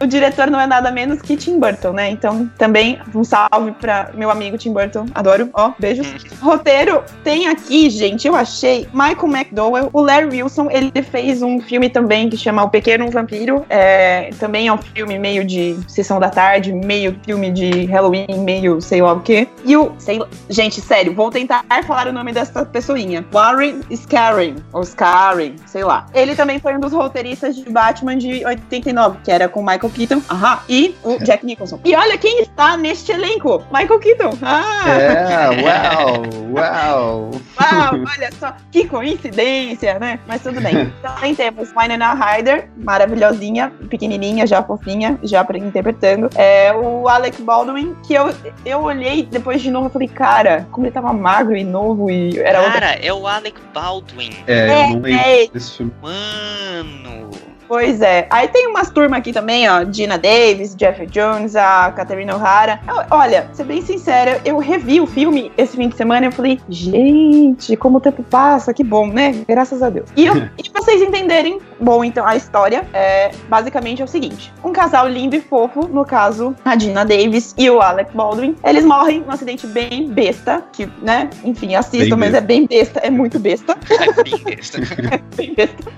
[0.00, 2.08] O diretor não é nada menos que Tim Burton, né?
[2.10, 5.06] Então, também um salve pra meu amigo Tim Burton.
[5.14, 6.06] Adoro, ó, beijos.
[6.40, 11.88] Roteiro tem aqui, gente, eu achei Michael McDowell, o Larry Wilson, ele fez um filme
[11.90, 13.64] também que chama O Pequeno Vampiro.
[13.68, 18.80] É, também é um filme meio de sessão da tarde, meio filme de Halloween, meio
[18.80, 19.46] sei lá o quê.
[19.64, 23.24] E o, sei gente, sério, vou tentar falar o nome dessa pessoinha.
[23.30, 26.06] Warren Scarring, ou Scarring, sei lá.
[26.14, 30.22] Ele também foi um dos roteiristas de Batman de 89, que era com Michael Keaton,
[30.30, 31.78] aham, e o Jack Nicholson.
[31.84, 34.38] E olha quem está neste elenco, Michael Keaton.
[34.40, 34.88] Ah!
[34.88, 36.22] É, uau,
[36.54, 37.30] uau.
[37.60, 40.18] Uau, olha só, que coincidência, né?
[40.26, 40.90] Mas tudo bem.
[41.02, 46.30] Também temos Winona Ryder, maravilhosinha, pequenininha, já fofinha, já interpretando.
[46.34, 48.32] É, o Alec Baldwin, que eu,
[48.64, 52.38] eu olhei depois de novo e falei, cara, como ele tava magro e novo e
[52.38, 54.30] era outra Cara, é o Alec Baldwin.
[54.46, 55.48] É, eu não lembro É, é.
[55.48, 55.92] desse filme.
[56.00, 57.30] Mano.
[57.68, 58.28] Pois é.
[58.30, 59.84] Aí tem umas turmas aqui também, ó.
[59.90, 62.78] Gina Davis, Jeff Jones, a Katerina O'Hara.
[62.86, 66.32] Eu- Olha, ser bem sincera, eu revi o filme esse fim de semana e eu
[66.32, 69.34] falei, gente, como o tempo passa, que bom, né?
[69.48, 70.08] Graças a Deus.
[70.16, 70.34] E, eu,
[70.86, 75.40] vocês entenderem, bom, então a história é basicamente é o seguinte: um casal lindo e
[75.40, 80.08] fofo, no caso, a Gina Davis e o Alec Baldwin, eles morrem num acidente bem
[80.08, 81.28] besta, que, né?
[81.42, 83.76] Enfim, assistam, mas é bem besta, é muito besta.
[83.96, 84.78] É bem besta.
[85.36, 85.92] bem besta.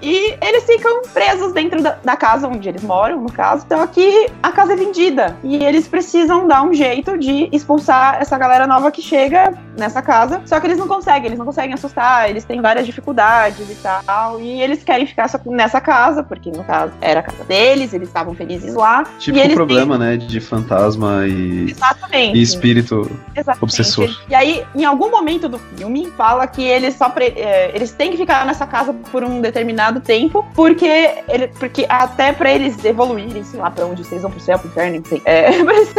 [0.00, 3.64] E eles ficam presos dentro da, da casa onde eles moram, no caso.
[3.66, 5.36] Então aqui a casa é vendida.
[5.44, 10.42] E eles precisam dar um jeito de expulsar essa galera nova que chega nessa casa.
[10.46, 14.40] Só que eles não conseguem, eles não conseguem assustar, eles têm várias dificuldades e tal.
[14.40, 18.08] E eles querem ficar só nessa casa, porque no caso era a casa deles, eles
[18.08, 19.04] estavam felizes lá.
[19.18, 22.38] Tipo o problema, né, de fantasma e, Exatamente.
[22.38, 23.62] e espírito Exatamente.
[23.64, 24.08] obsessor.
[24.28, 28.10] E aí, em algum momento do filme, fala que eles só pre- é, eles têm
[28.10, 33.42] que ficar nessa casa por um determinado tempo, porque ele, porque até pra eles evoluírem,
[33.44, 35.94] sei lá, pra onde vocês vão pro céu, pro inferno, enfim, é, pra eles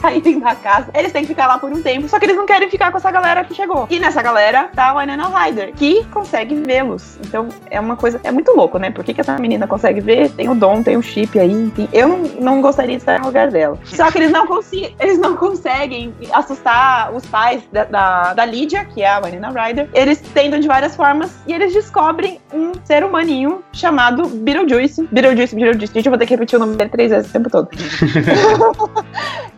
[0.00, 2.46] saírem da casa, eles têm que ficar lá por um tempo, só que eles não
[2.46, 3.86] querem ficar com essa galera que chegou.
[3.90, 7.18] E nessa galera tá a Winona Ryder, que consegue vê-los.
[7.26, 8.90] Então é uma coisa, é muito louco, né?
[8.90, 10.30] Por que, que essa menina consegue ver?
[10.30, 11.88] Tem o dom, tem o chip aí, enfim.
[11.92, 13.78] Eu não, não gostaria de estar no lugar dela.
[13.84, 18.84] Só que eles não, consi- eles não conseguem assustar os pais da, da, da Lydia,
[18.84, 19.88] que é a Winona Ryder.
[19.94, 25.06] Eles tentam de várias formas e eles descobrem um ser humaninho chamado Beetlejuice.
[25.10, 25.92] Beetlejuice, Beetlejuice.
[25.94, 27.68] Gente, eu vou ter que repetir o nome dele três vezes o tempo todo.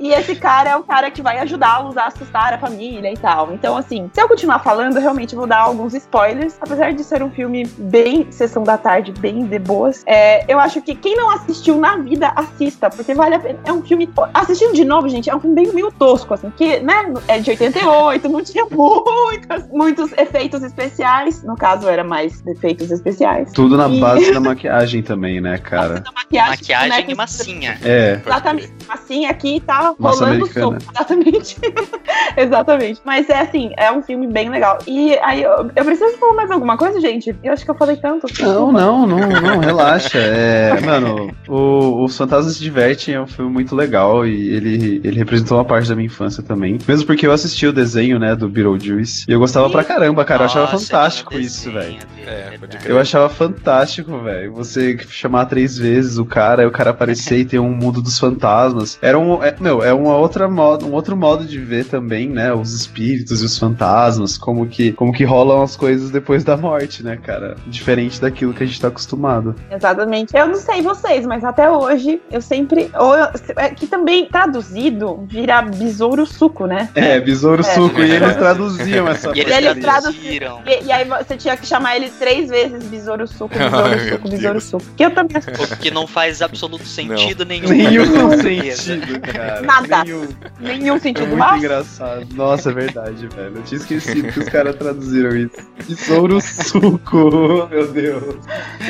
[0.00, 3.52] e esse cara é o cara que vai ajudá-los a assustar a família e tal.
[3.52, 6.56] Então, assim, se eu continuar falando, eu realmente vou dar alguns spoilers.
[6.60, 10.80] Apesar de ser um filme bem sessão da tarde, bem de boas, é, eu acho
[10.82, 13.58] que quem não assistiu na vida, assista, porque vale a pena.
[13.64, 14.08] É um filme.
[14.34, 17.50] Assistindo de novo, gente, é um filme bem meio tosco, assim, que, né, é de
[17.50, 21.42] 88, não tinha muitas, muitos efeitos especiais.
[21.42, 23.52] No caso, era mais efeitos especiais.
[23.52, 26.02] Tudo na E- base da maquiagem também, né, cara?
[26.14, 27.78] maquiagem, Maquiagem e bonecos- massinha.
[27.84, 28.20] É.
[28.24, 28.72] Exatamente.
[28.88, 29.60] Assim aqui
[29.94, 30.80] tá Massa rolando americana.
[30.80, 30.92] soco.
[30.92, 31.56] Exatamente.
[32.36, 33.00] Exatamente.
[33.04, 34.78] Mas é assim, é um filme bem legal.
[34.86, 37.34] E aí, eu, eu preciso falar mais alguma coisa, gente?
[37.42, 38.26] Eu acho que eu falei tanto.
[38.42, 40.18] Não, não, não, não, relaxa.
[40.18, 45.18] É, mano, o, Os Fantasmas se Divertem é um filme muito legal e ele, ele
[45.18, 46.78] representou uma parte da minha infância também.
[46.86, 50.42] Mesmo porque eu assisti o desenho, né, do Beetlejuice e eu gostava pra caramba, cara.
[50.42, 51.98] Eu achava Nossa, fantástico um isso, velho.
[52.26, 52.58] É.
[52.84, 54.52] Eu achava fantástico, velho.
[54.54, 58.18] Você chamar três vezes o cara, e o cara aparecer e ter um mundo dos
[58.18, 58.98] fantasmas.
[59.02, 62.52] Era um, é, meu, é uma outra modo, um outro modo de ver também, né?
[62.52, 67.02] Os espíritos e os fantasmas, como que, como que rolam as coisas depois da morte,
[67.02, 67.56] né, cara?
[67.66, 69.54] Diferente daquilo que a gente tá acostumado.
[69.70, 70.36] Exatamente.
[70.36, 72.90] Eu não sei vocês, mas até hoje eu sempre.
[72.98, 76.88] Ou eu- é que também traduzido vira besouro suco, né?
[76.94, 77.64] É, besouro É.
[77.64, 80.60] suco, e eles traduziam essa E eles E eles traduziram.
[80.66, 84.28] E, e aí você tinha que chamar ele três vezes besouro suco, besouro Ai, suco,
[84.28, 84.64] besouro Deus.
[84.64, 84.84] suco.
[84.96, 87.68] Que eu também O que não faz absoluto sentido nenhum.
[87.68, 88.82] Nenhum Beleza.
[88.82, 89.62] sentido, cara.
[89.70, 90.04] Nada.
[90.04, 90.28] Nenhum.
[90.58, 91.26] nenhum É sentido.
[91.28, 92.26] muito Mas engraçado.
[92.34, 93.56] Nossa, é verdade, velho.
[93.56, 95.56] Eu tinha esquecido que os caras traduziram isso.
[95.88, 98.34] Besouro suco, meu Deus.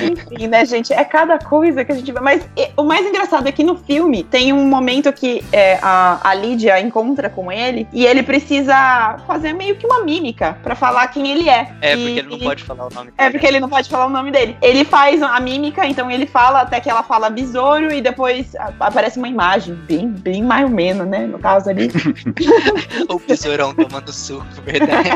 [0.03, 0.93] Enfim, né, gente?
[0.93, 2.21] É cada coisa que a gente vê.
[2.21, 6.21] Mas e, o mais engraçado é que no filme tem um momento que é, a,
[6.23, 11.07] a Lídia encontra com ele e ele precisa fazer meio que uma mímica pra falar
[11.09, 11.73] quem ele é.
[11.81, 14.07] É, E- porque ele não pode falar o nome É porque ele não pode falar
[14.07, 14.57] o nome dele.
[14.63, 19.19] Ele faz a mímica, então ele fala até que ela fala besouro e depois aparece
[19.19, 21.27] uma imagem, bem, bem mais menos, né?
[21.27, 21.91] No caso ali.
[23.09, 25.11] o besourão tomando suco, verdade.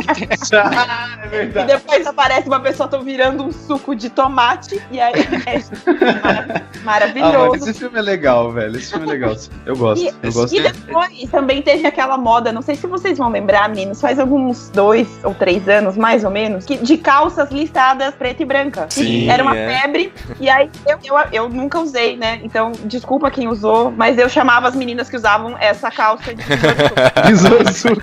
[0.53, 1.73] ah, é verdade.
[1.73, 7.67] E depois aparece uma pessoa tô virando um suco de tomate e aí é maravilhoso.
[7.67, 8.77] Ah, esse filme é legal, velho.
[8.77, 9.37] Esse filme é legal.
[9.67, 10.03] Eu gosto.
[10.03, 13.69] E, eu gosto e depois também teve aquela moda, não sei se vocês vão lembrar,
[13.69, 18.43] meninos, faz alguns dois ou três anos, mais ou menos, que, de calças listadas preta
[18.43, 18.87] e branca.
[18.91, 19.81] Sim, Era uma é.
[19.81, 20.13] febre.
[20.41, 22.41] E aí eu, eu, eu nunca usei, né?
[22.43, 26.43] Então, desculpa quem usou, mas eu chamava as meninas que usavam essa calça de
[27.73, 28.03] suco.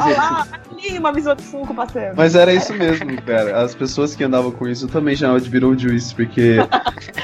[0.00, 2.14] Olha lá, ali uma visão de suco passando.
[2.16, 3.60] Mas era isso mesmo, cara.
[3.62, 6.56] As pessoas que andavam com isso também chamavam de Beetlejuice, porque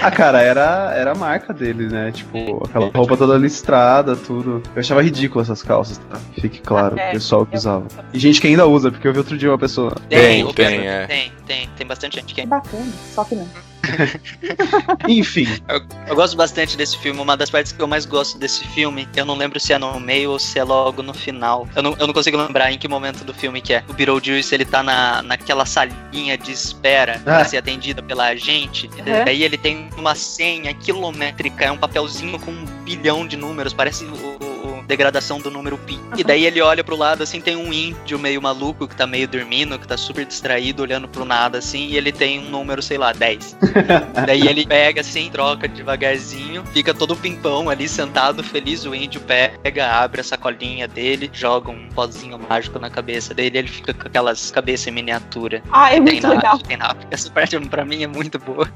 [0.03, 2.11] a cara era, era a marca dele, né?
[2.12, 4.62] Tipo, aquela roupa toda listrada, tudo.
[4.75, 6.18] Eu achava ridículo essas calças, tá?
[6.38, 7.87] Fique claro, É, o pessoal que usava.
[8.12, 9.92] E gente que ainda usa, porque eu vi outro dia uma pessoa.
[10.09, 11.07] Tem, tem, pior- é.
[11.07, 13.49] tem, tem, tem bastante gente que É bacana, só que não.
[15.09, 17.20] Enfim, Eu, eu gosto bastante desse filme.
[17.20, 19.99] Uma das partes que eu mais gosto desse filme, eu não lembro se é no
[20.01, 21.68] meio ou se é logo no final.
[21.75, 23.85] Eu não, eu não consigo lembrar em que momento do filme que é.
[23.88, 27.37] O Beetlejuice, ele tá na, naquela salinha de espera Ah.
[27.37, 28.88] pra ser atendida pela agente.
[28.99, 29.25] Uhum.
[29.25, 34.05] Daí ele tem uma senha quilométrica, é um papelzinho com um bilhão de números, parece
[34.05, 34.43] o
[34.87, 35.99] degradação do número pi.
[36.16, 39.27] E daí ele olha pro lado, assim, tem um índio meio maluco que tá meio
[39.29, 42.99] dormindo, que tá super distraído, olhando pro nada, assim, e ele tem um número, sei
[42.99, 43.57] lá, 10.
[44.27, 48.85] Daí ele pega assim, troca devagarzinho, fica todo pimpão ali sentado, feliz.
[48.85, 53.59] O índio pega, abre a sacolinha dele, joga um pozinho mágico na cabeça dele.
[53.59, 55.62] Ele fica com aquelas cabeças em miniatura.
[55.70, 56.59] Ah, é muito na, legal.
[56.59, 57.09] tem na África.
[57.11, 58.68] Essa parte pra mim é muito boa.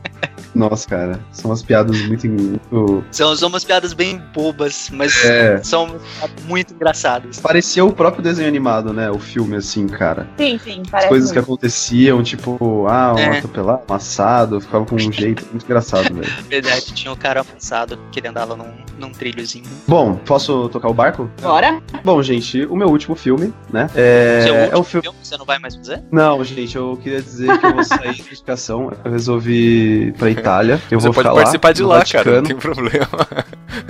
[0.55, 1.21] nossa, cara.
[1.33, 2.27] São umas piadas muito.
[2.29, 3.05] muito...
[3.11, 5.63] São, são umas piadas bem bobas, mas É.
[5.63, 5.98] são
[6.47, 7.39] muito engraçadas.
[7.41, 9.11] Parecia o próprio desenho animado, né?
[9.11, 10.27] O filme, assim, cara.
[10.39, 11.45] Sim, sim, As parece coisas que muito.
[11.49, 13.39] aconteciam, tipo, ah, um É.
[13.39, 16.33] atropelado, um assado, ficava com um jeito muito engraçado, velho.
[16.49, 19.65] Verdade, tinha o cara avançado que ele andava num, num trilhozinho.
[19.87, 21.31] Bom, posso tocar o barco?
[21.41, 21.81] Bora?
[22.05, 23.89] Bom, gente, o meu último filme, né?
[23.95, 25.03] É, Seu é o filme.
[25.05, 26.03] filme, você não vai mais fazer?
[26.11, 28.93] Não, gente, eu queria dizer que eu vou sair da indicação.
[29.05, 30.81] Eu resolvi ir pra Itália.
[30.91, 32.47] Eu Você vou pode ficar participar lá, de lá, cara, não Vaticano.
[32.47, 33.09] tem problema.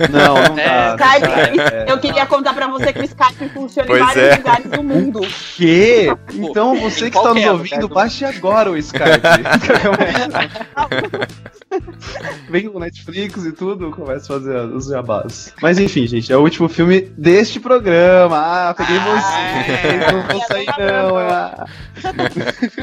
[0.09, 1.17] Não, não É, dá.
[1.17, 1.85] Skype, É.
[1.87, 4.35] eu queria contar pra você que o Skype funciona Pois em vários é.
[4.35, 5.21] lugares do mundo.
[5.55, 6.13] Que?
[6.33, 9.03] Então você que está nos qualquer ouvindo, baixe agora o Skype.
[12.49, 15.53] Vem com o Netflix e tudo, começa a fazer os jabás.
[15.61, 18.37] Mas enfim, gente, é o último filme deste programa.
[18.37, 20.09] Ah, peguei você.
[20.11, 21.17] Não vou sair não.
[21.17, 21.65] Ah,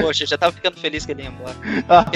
[0.01, 1.55] Poxa, eu já tava ficando feliz que ele ia embora.
[1.89, 2.07] ah.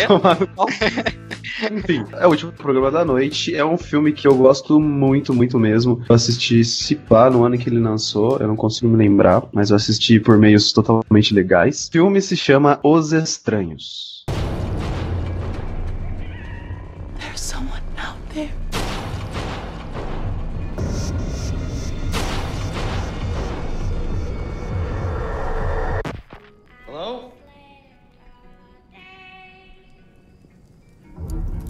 [1.72, 3.54] Enfim, é o último programa da noite.
[3.54, 6.02] É um filme que eu gosto muito, muito mesmo.
[6.08, 8.38] Eu assisti se pá no ano que ele lançou.
[8.38, 11.88] Eu não consigo me lembrar, mas eu assisti por meios totalmente legais.
[11.88, 14.19] O filme se chama Os Estranhos.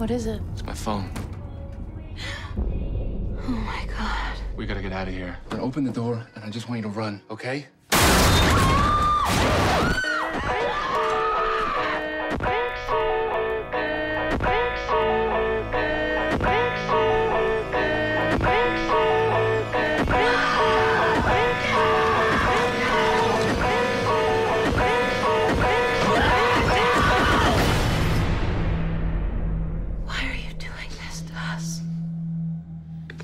[0.01, 0.41] What is it?
[0.53, 1.11] It's my phone.
[2.57, 4.35] Oh my god.
[4.55, 5.37] We gotta get out of here.
[5.51, 7.67] Now open the door, and I just want you to run, okay?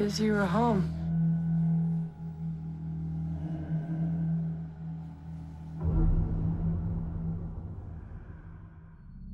[0.08, 1.07] Because you were home.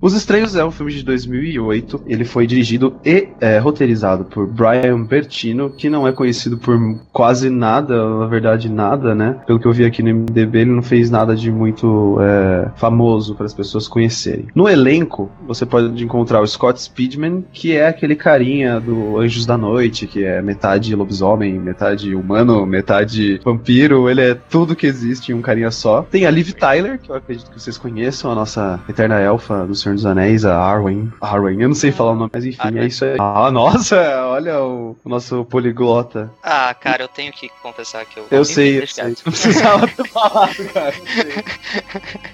[0.03, 2.01] Os Estranhos é um filme de 2008.
[2.05, 6.77] Ele foi dirigido e é, roteirizado por Brian Bertino, que não é conhecido por
[7.13, 9.37] quase nada, na verdade nada, né?
[9.47, 13.33] Pelo que eu vi aqui no MDB, ele não fez nada de muito é, famoso
[13.33, 14.47] para as pessoas conhecerem.
[14.53, 19.57] No elenco, você pode encontrar o Scott Speedman, que é aquele carinha do Anjos da
[19.57, 24.09] Noite, que é metade lobisomem, metade humano, metade vampiro.
[24.09, 26.01] Ele é tudo que existe em um carinha só.
[26.01, 29.73] Tem a Liv Tyler, que eu acredito que vocês conheçam, a nossa eterna elfa do
[29.73, 31.11] Senhor dos Anéis, a Arwen.
[31.21, 33.17] Arwen, eu não sei falar o nome, mas enfim, é isso aí.
[33.19, 36.31] Ah, nossa, olha o, o nosso poliglota.
[36.41, 38.27] Ah, cara, eu tenho que confessar que eu.
[38.31, 39.03] Eu sei, eu sei.
[39.05, 40.93] Não precisava ter falado, cara.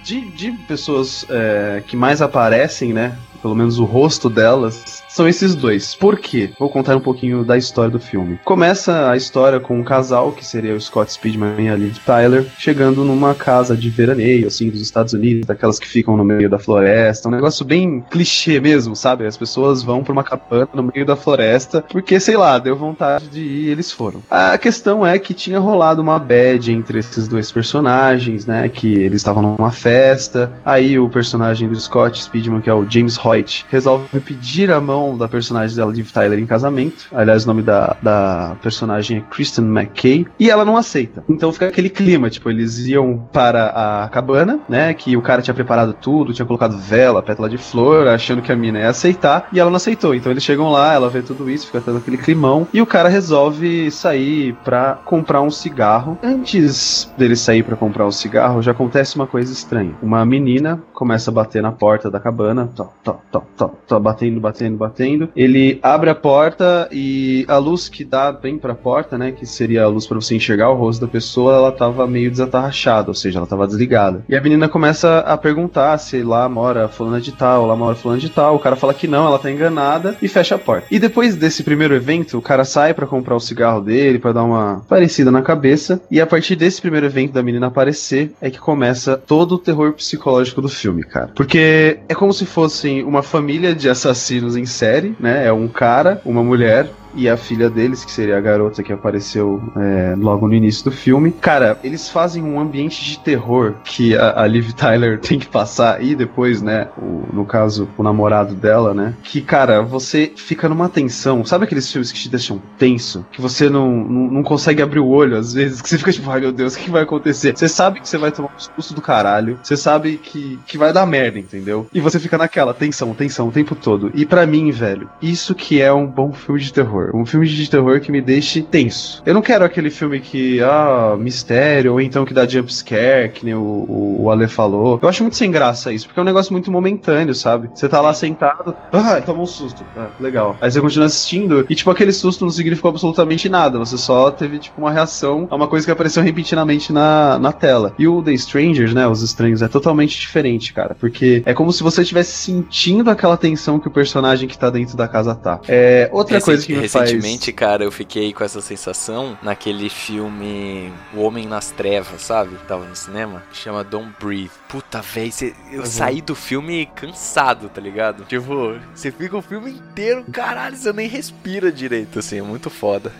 [0.04, 3.17] De, de pessoas é, que mais aparecem, né?
[3.41, 5.95] pelo menos o rosto delas, são esses dois.
[5.95, 6.52] Por quê?
[6.58, 8.39] Vou contar um pouquinho da história do filme.
[8.45, 12.45] Começa a história com um casal, que seria o Scott Speedman e a Liv Tyler,
[12.58, 16.60] chegando numa casa de veraneio, assim, dos Estados Unidos, daquelas que ficam no meio da
[16.60, 17.28] floresta.
[17.28, 19.26] Um negócio bem clichê mesmo, sabe?
[19.26, 23.28] As pessoas vão pra uma cabana no meio da floresta, porque, sei lá, deu vontade
[23.28, 24.22] de ir e eles foram.
[24.30, 28.69] A questão é que tinha rolado uma bad entre esses dois personagens, né?
[28.69, 30.52] Que eles estavam numa festa.
[30.63, 34.98] Aí o personagem do Scott Speedman, que é o James Hoyt, resolve pedir a mão
[35.17, 37.07] da personagem dela, Liv Tyler, em casamento.
[37.13, 40.25] Aliás, o nome da, da personagem é Kristen McKay.
[40.39, 41.23] E ela não aceita.
[41.29, 44.93] Então fica aquele clima, tipo, eles iam para a cabana, né?
[44.93, 48.55] Que o cara tinha preparado tudo, tinha colocado vela, pétala de flor, achando que a
[48.55, 49.47] mina ia aceitar.
[49.51, 50.13] E ela não aceitou.
[50.13, 52.67] Então eles chegam lá, ela vê tudo isso, fica todo aquele climão.
[52.74, 56.17] E o cara resolve sair pra comprar um cigarro.
[56.24, 59.95] Antes dele sair para comprar um cigarro, já acontece uma coisa estranha.
[60.01, 64.39] Uma menina começa a bater na porta da cabana, tá, tá, tá, tá, tá batendo,
[64.39, 64.88] batendo, batendo.
[65.35, 69.83] Ele abre a porta e a luz que dá bem pra porta, né, que seria
[69.83, 73.39] a luz para você enxergar o rosto da pessoa, ela tava meio desatarrachada, ou seja,
[73.39, 74.23] ela tava desligada.
[74.27, 78.19] E a menina começa a perguntar se lá mora fulana de tal, lá mora fulana
[78.19, 78.55] de tal.
[78.55, 80.87] O cara fala que não, ela tá enganada e fecha a porta.
[80.91, 84.43] E depois desse primeiro evento, o cara sai para comprar o cigarro dele, para dar
[84.43, 88.59] uma parecida na cabeça, e a partir desse primeiro evento da menina aparecer é que
[88.59, 91.31] começa todo o terror psicológico do filme, cara.
[91.35, 95.45] Porque é como se fossem uma família de assassinos em série, né?
[95.45, 99.62] É um cara, uma mulher, e a filha deles, que seria a garota que apareceu
[99.76, 101.32] é, logo no início do filme.
[101.32, 106.03] Cara, eles fazem um ambiente de terror que a, a Liv Tyler tem que passar
[106.03, 110.89] e depois, né, o, no caso, o namorado dela, né, que, cara, você fica numa
[110.89, 111.43] tensão.
[111.45, 113.26] Sabe aqueles filmes que te deixam tenso?
[113.32, 116.30] Que você não, não, não consegue abrir o olho às vezes, que você fica tipo,
[116.30, 117.57] ai meu Deus, o que vai acontecer?
[117.57, 120.93] Você sabe que você vai tomar um susto do caralho, você sabe que, que vai
[120.93, 121.88] dar merda, entendeu?
[121.93, 124.12] E você fica naquela tensão, tensão o tempo todo.
[124.14, 127.16] E para mim, velho, isso que é um bom filme de terror terror.
[127.16, 129.22] Um filme de terror que me deixe tenso.
[129.26, 133.45] Eu não quero aquele filme que, ah, mistério, ou então que dá jump scare, que
[133.45, 135.00] nem o, o, o Ale falou.
[135.02, 137.70] Eu acho muito sem graça isso, porque é um negócio muito momentâneo, sabe?
[137.74, 139.84] Você tá lá sentado, ah, toma um susto.
[139.97, 140.58] Ah, legal.
[140.62, 143.80] Aí você continua assistindo, e tipo, aquele susto não significou absolutamente nada.
[143.80, 147.93] Você só teve, tipo, uma reação a uma coisa que apareceu repentinamente na, na tela.
[147.97, 149.08] E o The Strangers, né?
[149.08, 150.95] Os estranhos, é totalmente diferente, cara.
[151.00, 154.97] Porque é como se você estivesse sentindo aquela tensão que o personagem que tá dentro
[154.97, 155.60] da casa tá.
[155.68, 160.91] É, outra Recent, coisa que me Recentemente, cara, eu fiquei com essa sensação naquele filme
[161.13, 162.55] O Homem nas Trevas, sabe?
[162.67, 163.43] Tava no cinema.
[163.53, 164.51] Chama Don't Breathe.
[164.67, 165.29] Puta, velho,
[165.71, 165.85] eu uhum.
[165.85, 168.25] saí do filme cansado, tá ligado?
[168.25, 173.11] Tipo, você fica o filme inteiro, caralho, você nem respira direito, assim, é muito foda.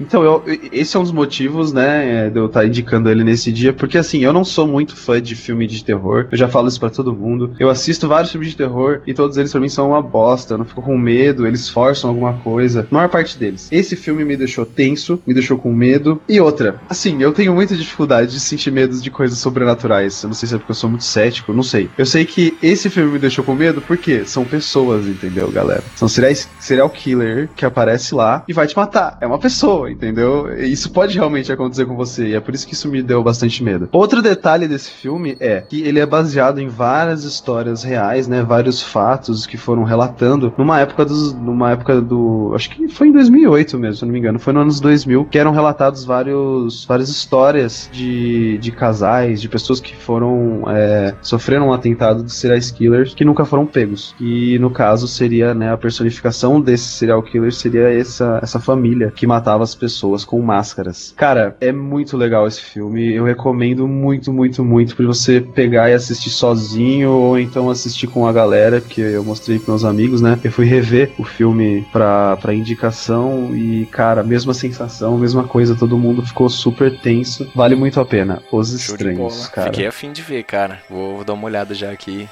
[0.00, 0.42] Então, eu,
[0.72, 3.72] esse é um dos motivos, né, é, de eu estar tá indicando ele nesse dia,
[3.72, 6.80] porque assim, eu não sou muito fã de filme de terror, eu já falo isso
[6.80, 7.54] para todo mundo.
[7.58, 10.58] Eu assisto vários filmes de terror e todos eles para mim são uma bosta, eu
[10.58, 13.68] não fico com medo, eles forçam alguma coisa, a maior parte deles.
[13.70, 16.20] Esse filme me deixou tenso, me deixou com medo.
[16.28, 20.22] E outra, assim, eu tenho muita dificuldade de sentir medo de coisas sobrenaturais.
[20.22, 21.88] Eu não sei se é porque eu sou muito cético, não sei.
[21.98, 25.82] Eu sei que esse filme me deixou com medo porque são pessoas, entendeu, galera?
[25.96, 29.18] São serial, serial killer que aparece lá e vai te matar.
[29.20, 30.52] É uma pessoa, entendeu?
[30.58, 33.62] Isso pode realmente acontecer com você, e é por isso que isso me deu bastante
[33.62, 33.88] medo.
[33.92, 38.42] Outro detalhe desse filme é que ele é baseado em várias histórias reais, né?
[38.42, 43.12] Vários fatos que foram relatando numa época dos, numa época do, acho que foi em
[43.12, 47.08] 2008 mesmo, se não me engano, foi no anos 2000, que eram relatados vários, várias
[47.08, 53.14] histórias de, de casais, de pessoas que foram é, sofreram um atentado de serial killers
[53.14, 54.14] que nunca foram pegos.
[54.20, 59.26] E no caso seria, né, a personificação desse serial killer seria essa essa família que
[59.26, 61.14] matava as pessoas com máscaras.
[61.16, 63.12] Cara, é muito legal esse filme.
[63.12, 68.26] Eu recomendo muito, muito, muito pra você pegar e assistir sozinho ou então assistir com
[68.26, 70.38] a galera, que eu mostrei pros meus amigos, né?
[70.44, 75.98] Eu fui rever o filme pra, pra indicação e, cara, mesma sensação, mesma coisa, todo
[75.98, 77.50] mundo ficou super tenso.
[77.54, 78.42] Vale muito a pena.
[78.52, 79.70] Os Show Estranhos, cara.
[79.70, 80.80] Fiquei afim de ver, cara.
[80.88, 82.28] Vou, vou dar uma olhada já aqui.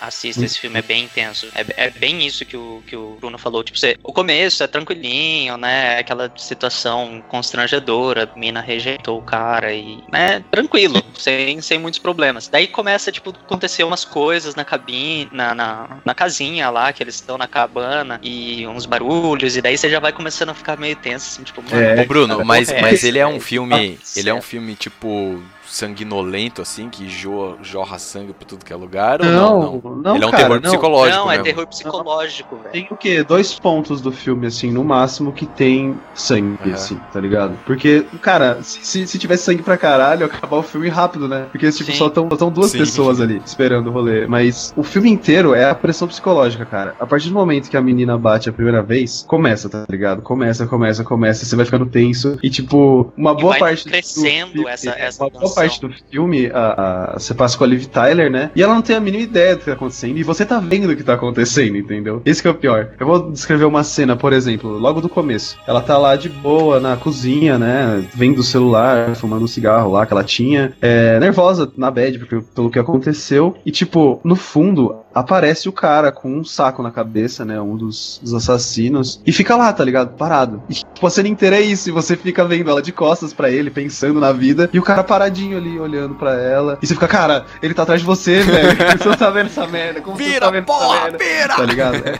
[0.00, 1.48] Assista, esse filme é bem intenso.
[1.54, 3.64] É, é, bem isso que o, que o Bruno falou.
[3.64, 5.98] Tipo, você, o começo é tranquilinho, né?
[5.98, 10.02] Aquela situação constrangedora, a mina rejeitou o cara e.
[10.12, 10.44] né?
[10.50, 12.48] Tranquilo, sem, sem muitos problemas.
[12.48, 17.16] Daí começa, tipo, acontecer umas coisas na cabine, na, na, na casinha lá, que eles
[17.16, 20.96] estão na cabana, e uns barulhos, e daí você já vai começando a ficar meio
[20.96, 21.76] tenso, assim, tipo, mano.
[21.76, 23.98] É, Ô, Bruno, mas, mas ele é um filme.
[24.16, 28.76] Ele é um filme, tipo sanguinolento, assim, que jorra, jorra sangue pra tudo que é
[28.76, 29.20] lugar?
[29.20, 30.70] Não, não, não, Não, Ele é um cara, terror não.
[30.70, 31.44] psicológico Não, é mesmo.
[31.44, 32.70] terror psicológico, velho.
[32.72, 33.22] Tem o quê?
[33.22, 36.74] Dois pontos do filme, assim, no máximo, que tem sangue, Aham.
[36.74, 37.54] assim, tá ligado?
[37.64, 41.46] Porque, cara, se, se, se tivesse sangue pra caralho, ia acabar o filme rápido, né?
[41.50, 41.96] Porque, tipo, Sim.
[41.96, 42.78] só estão duas Sim.
[42.78, 44.26] pessoas ali esperando o rolê.
[44.26, 46.94] Mas o filme inteiro é a pressão psicológica, cara.
[46.98, 50.22] A partir do momento que a menina bate a primeira vez, começa, tá ligado?
[50.22, 52.38] Começa, começa, começa, você vai ficando tenso.
[52.42, 55.80] E, tipo, uma E boa vai parte do crescendo filme- essa- essa Uma boa parte
[55.80, 58.50] do filme, a, a- você passa com a Liv Tyler, né?
[58.54, 60.18] E ela não tem a mínima ideia do que tá acontecendo.
[60.18, 62.20] E você tá vendo o que tá acontecendo, entendeu?
[62.24, 62.90] Esse que é o pior.
[62.98, 65.56] Eu vou descrever uma cena, por exemplo, logo do começo.
[65.66, 68.04] Ela tá lá de boa na cozinha, né?
[68.14, 70.72] Vendo o celular, fumando um cigarro lá que ela tinha.
[70.82, 73.56] É, nervosa na bed porque, pelo que aconteceu.
[73.64, 77.60] E, tipo, no fundo, aparece o cara com um saco na cabeça, né?
[77.60, 79.20] Um dos, dos assassinos.
[79.26, 80.16] E fica lá, tá ligado?
[80.16, 80.62] Parado.
[80.68, 81.88] E, tipo, a cena inteira é isso.
[81.88, 84.68] E você fica vendo ela de costas pra ele, pensando na vida.
[84.72, 86.78] E o cara paradinho ali, olhando pra ela.
[86.82, 88.68] E você fica, cara, ele tá atrás de você, velho.
[88.98, 90.00] Você não tá vendo essa merda?
[90.00, 91.18] Como você Vira, tá vendo porra, essa merda?
[91.18, 91.56] vira!
[91.56, 91.94] Tá ligado?
[92.08, 92.18] É.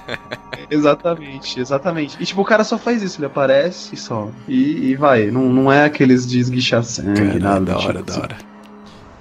[0.70, 2.16] Exatamente, exatamente.
[2.20, 4.28] E tipo, o cara só faz isso, ele aparece e só.
[4.47, 5.26] E, e vai.
[5.30, 7.64] Não, não é aqueles de esguichar sangue, Cara, nada.
[7.64, 8.36] da hora, tipo, da hora.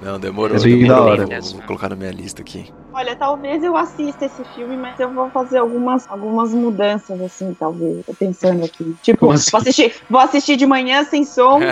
[0.02, 0.60] Não, demorou.
[0.62, 1.06] Bem demorou.
[1.06, 1.26] da hora.
[1.26, 2.72] Vou, vou colocar na minha lista aqui.
[2.94, 8.06] Olha, talvez eu assista esse filme, mas eu vou fazer algumas, algumas mudanças, assim, talvez.
[8.06, 8.96] Tô pensando aqui.
[9.04, 9.52] Tipo, assim?
[9.52, 11.60] vou, assistir, vou assistir de manhã sem som.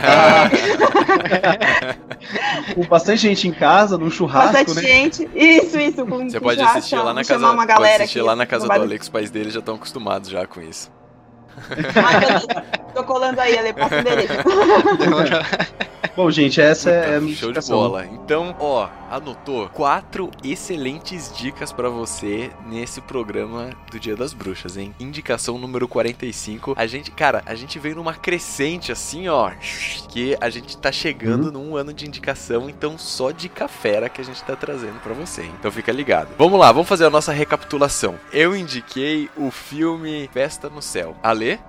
[2.76, 4.82] Com bastante gente em casa, num churrasco, bastante né?
[4.82, 5.30] gente.
[5.36, 6.06] Isso, isso.
[6.06, 8.36] Com, Você com pode assistir lá na casa, chamar uma pode galera assistir aqui, lá
[8.36, 10.92] na casa do vai- Ale, que os pais dele já estão acostumados já com isso.
[11.70, 12.48] Ai, tô,
[13.02, 14.34] tô colando aí, Ale, passa o endereço.
[16.16, 18.06] Bom, gente, essa é a minha Show de bola.
[18.06, 24.96] Então, ó, anotou quatro excelentes dicas pra você nesse programa do Dia das Bruxas, hein?
[24.98, 26.74] Indicação número 45.
[26.78, 29.52] A gente, cara, a gente veio numa crescente assim, ó,
[30.08, 34.24] que a gente tá chegando num ano de indicação, então só dica fera que a
[34.24, 35.42] gente tá trazendo pra você.
[35.42, 35.52] hein?
[35.60, 36.30] Então fica ligado.
[36.38, 38.16] Vamos lá, vamos fazer a nossa recapitulação.
[38.32, 41.14] Eu indiquei o filme Festa no Céu.
[41.22, 41.60] Ale?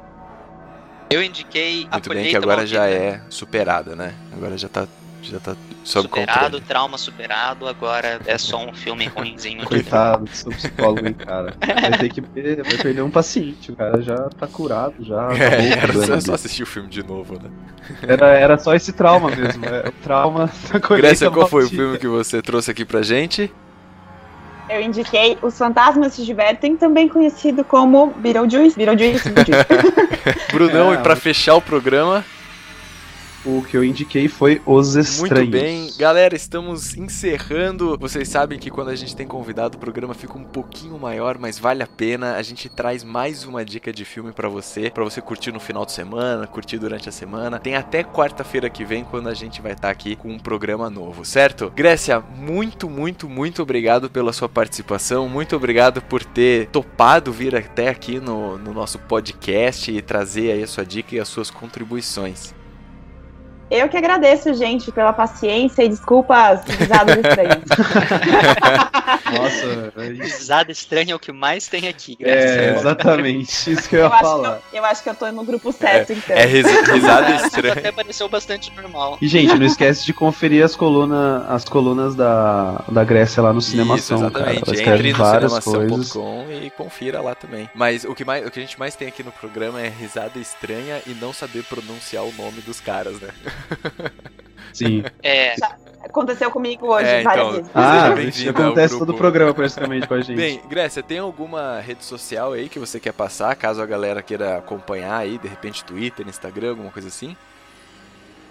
[1.08, 3.02] Eu indiquei a Muito bem, que colheita agora já maldita.
[3.04, 4.14] é superada, né?
[4.32, 4.88] Agora já tá,
[5.22, 6.64] já tá sob superado, controle.
[6.64, 9.64] trauma superado, agora é só um filme ruimzinho.
[9.66, 11.54] Coitado do seu psicólogo, hein, cara.
[11.64, 13.70] Vai ter que per- vai perder um paciente.
[13.70, 15.28] O cara já tá curado, já.
[15.38, 16.20] É, era só, dele.
[16.22, 17.50] só assistir o filme de novo, né?
[18.02, 19.64] Era, era só esse trauma mesmo.
[19.64, 23.02] É, o trauma da colheita Grécia, qual foi o filme que você trouxe aqui pra
[23.02, 23.48] gente?
[24.68, 28.76] Eu indiquei Os Fantasmas Se Divertem, também conhecido como Beetlejuice.
[28.76, 29.66] Beetlejuice, Beetlejuice.
[30.52, 32.24] Brunão, É, e pra mas- fechar o programa,
[33.46, 35.38] O que eu indiquei foi Os Estranhos.
[35.38, 37.96] Muito bem, galera, estamos encerrando.
[37.96, 41.56] Vocês sabem que quando a gente tem convidado, o programa fica um pouquinho maior, mas
[41.56, 42.34] vale a pena.
[42.34, 45.86] A gente traz mais uma dica de filme pra você, pra você curtir no final
[45.86, 47.60] de semana, curtir durante a semana.
[47.60, 51.24] Tem até quarta-feira que vem quando a gente vai estar aqui com um programa novo,
[51.24, 51.70] certo?
[51.72, 55.28] Grécia, muito, muito, muito obrigado pela sua participação.
[55.28, 60.64] Muito obrigado por ter topado vir até aqui no, no nosso podcast e trazer aí
[60.64, 62.52] a sua dica e as suas contribuições.
[63.68, 67.64] Eu que agradeço, gente, pela paciência e desculpas risadas estranhas.
[69.32, 70.22] Nossa, é isso.
[70.22, 73.72] Risada estranha é o que mais tem aqui, É, exatamente.
[73.72, 74.60] Isso que eu ia Eu acho que falar.
[74.72, 76.36] eu, eu acho que eu tô no grupo certo, então.
[76.36, 77.72] É risa- risada Isso estranha.
[77.72, 79.18] até pareceu bastante normal.
[79.20, 83.58] E, gente, não esquece de conferir as colunas, as colunas da, da Grécia lá no
[83.58, 84.52] Isso, Cinemação, cara.
[84.54, 84.82] exatamente.
[84.86, 85.72] Ela Entre no várias coisas.
[86.08, 87.68] cinemação.com e confira lá também.
[87.74, 90.38] Mas o que, mais, o que a gente mais tem aqui no programa é risada
[90.38, 93.28] estranha e não saber pronunciar o nome dos caras, né?
[94.72, 95.04] Sim.
[95.22, 95.54] É,
[96.08, 97.70] Aconteceu comigo hoje É, várias então, vezes.
[97.74, 99.06] Ah, isso acontece grupo.
[99.06, 100.36] todo o programa praticamente com a gente.
[100.36, 104.58] Bem, Grécia, tem alguma rede social aí que você quer passar, caso a galera queira
[104.58, 107.36] acompanhar aí, de repente Twitter, Instagram, alguma coisa assim?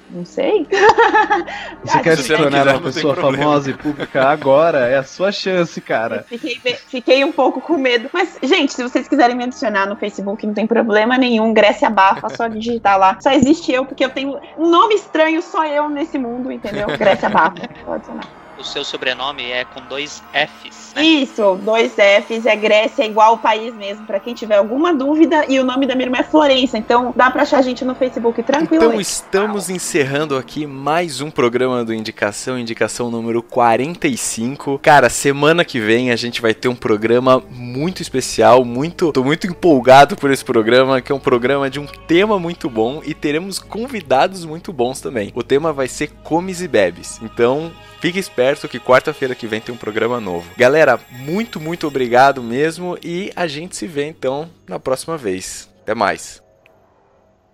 [0.10, 0.68] Não sei.
[1.84, 6.24] você quer se tornar uma pessoa famosa e pública agora, é a sua chance, cara.
[6.28, 8.10] Fiquei, fiquei um pouco com medo.
[8.14, 11.54] Mas, gente, se vocês quiserem me adicionar no Facebook, não tem problema nenhum.
[11.54, 13.18] Grécia Bafa, só digitar lá.
[13.20, 16.88] Só existe eu, porque eu tenho um nome estranho, só eu nesse mundo, entendeu?
[16.98, 17.68] Grécia Bafa.
[17.84, 18.45] Pode adicionar.
[18.60, 21.04] O seu sobrenome é com dois Fs, né?
[21.04, 24.06] Isso, dois Fs, é Grécia, é igual o país mesmo.
[24.06, 26.78] Pra quem tiver alguma dúvida, e o nome da minha irmã é Florença.
[26.78, 29.02] Então dá pra achar a gente no Facebook Então tranquilamente.
[29.02, 34.80] estamos encerrando aqui mais um programa do Indicação, indicação número 45.
[34.80, 39.48] Cara, semana que vem a gente vai ter um programa muito especial, muito, tô muito
[39.48, 43.60] empolgado por esse programa, que é um programa de um tema muito bom e teremos
[43.60, 45.32] convidados muito bons também.
[45.36, 47.20] O tema vai ser comes e bebes.
[47.22, 50.52] Então, Fique esperto que quarta-feira que vem tem um programa novo.
[50.58, 55.70] Galera, muito, muito obrigado mesmo e a gente se vê então na próxima vez.
[55.82, 56.44] Até mais.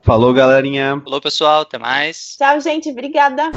[0.03, 0.99] Falou, galerinha.
[1.03, 1.61] Falou, pessoal.
[1.61, 2.35] Até mais.
[2.37, 2.89] Tchau, gente.
[2.89, 3.51] Obrigada.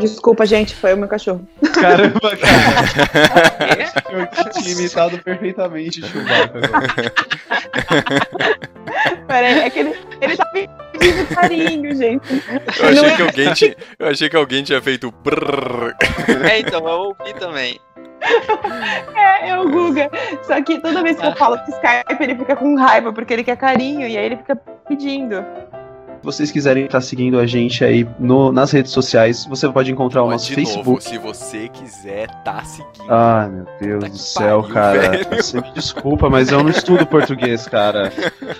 [0.00, 1.46] Desculpa, gente, foi o meu cachorro.
[1.72, 3.92] Caramba, cara.
[4.44, 6.60] Eu tinha imitado perfeitamente o Chewbacca.
[9.26, 12.42] Peraí, é que ele, ele tá pedindo carinho, gente.
[12.78, 15.94] Eu achei, que alguém tinha, eu achei que alguém tinha feito brrr.
[16.50, 17.80] É, então, eu ouvi também.
[19.14, 20.10] É, é o Guga.
[20.42, 23.44] Só que toda vez que eu falo que Skype, ele fica com raiva, porque ele
[23.44, 24.56] quer carinho, e aí ele fica
[24.88, 25.44] pedindo.
[26.24, 30.22] Se vocês quiserem estar seguindo a gente aí no, nas redes sociais, você pode encontrar
[30.22, 30.88] o Mas, nosso de Facebook.
[30.88, 33.12] novo, se você quiser, tá seguindo.
[33.12, 35.42] Ah, meu Deus do céu, pariu, cara.
[35.42, 38.10] Você me desculpa, mas eu não estudo português, cara.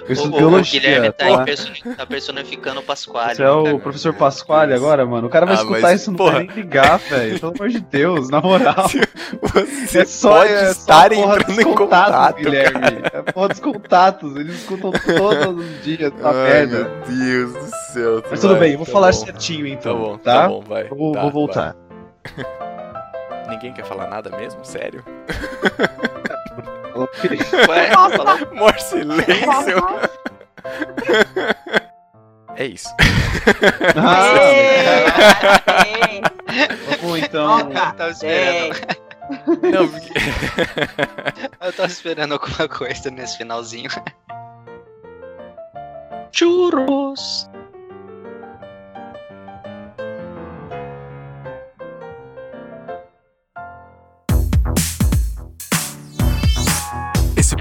[0.06, 1.44] Eu estudo O, o biologia, Guilherme tá, tá?
[1.44, 3.34] personi- tá personificando o Pasquale.
[3.36, 5.26] Você é o professor Pasquale agora, mano?
[5.28, 6.32] O cara vai Ah, escutar mas, isso não porra.
[6.32, 7.40] vai nem ligar, velho.
[7.40, 8.90] Pelo amor de Deus, na moral.
[9.88, 12.80] Você é só, pode é estar só porra entrando dos em contatos, contato, Guilherme.
[12.80, 13.10] cara.
[13.26, 14.36] É porra dos contatos.
[14.36, 16.90] Eles escutam todos os dias Ai, merda.
[17.08, 17.53] meu Deus
[17.94, 18.22] céu.
[18.30, 19.12] Mas tudo vai, bem, eu vou tá falar bom.
[19.24, 19.96] certinho então.
[19.96, 20.42] Tá bom, tá?
[20.42, 20.82] tá bom, vai.
[20.90, 21.76] Eu vou, Tá, vou voltar.
[23.48, 24.64] Ninguém quer falar nada mesmo?
[24.64, 25.04] Sério?
[27.68, 29.34] Ué, falou- Mor silêncio.
[32.56, 32.88] É isso.
[33.96, 34.32] Ah,
[37.00, 37.58] vamos então.
[37.58, 38.76] Eu tava esperando.
[39.72, 40.12] Não, porque-
[41.60, 43.90] Eu tava esperando alguma coisa nesse finalzinho.
[46.30, 47.50] Churros!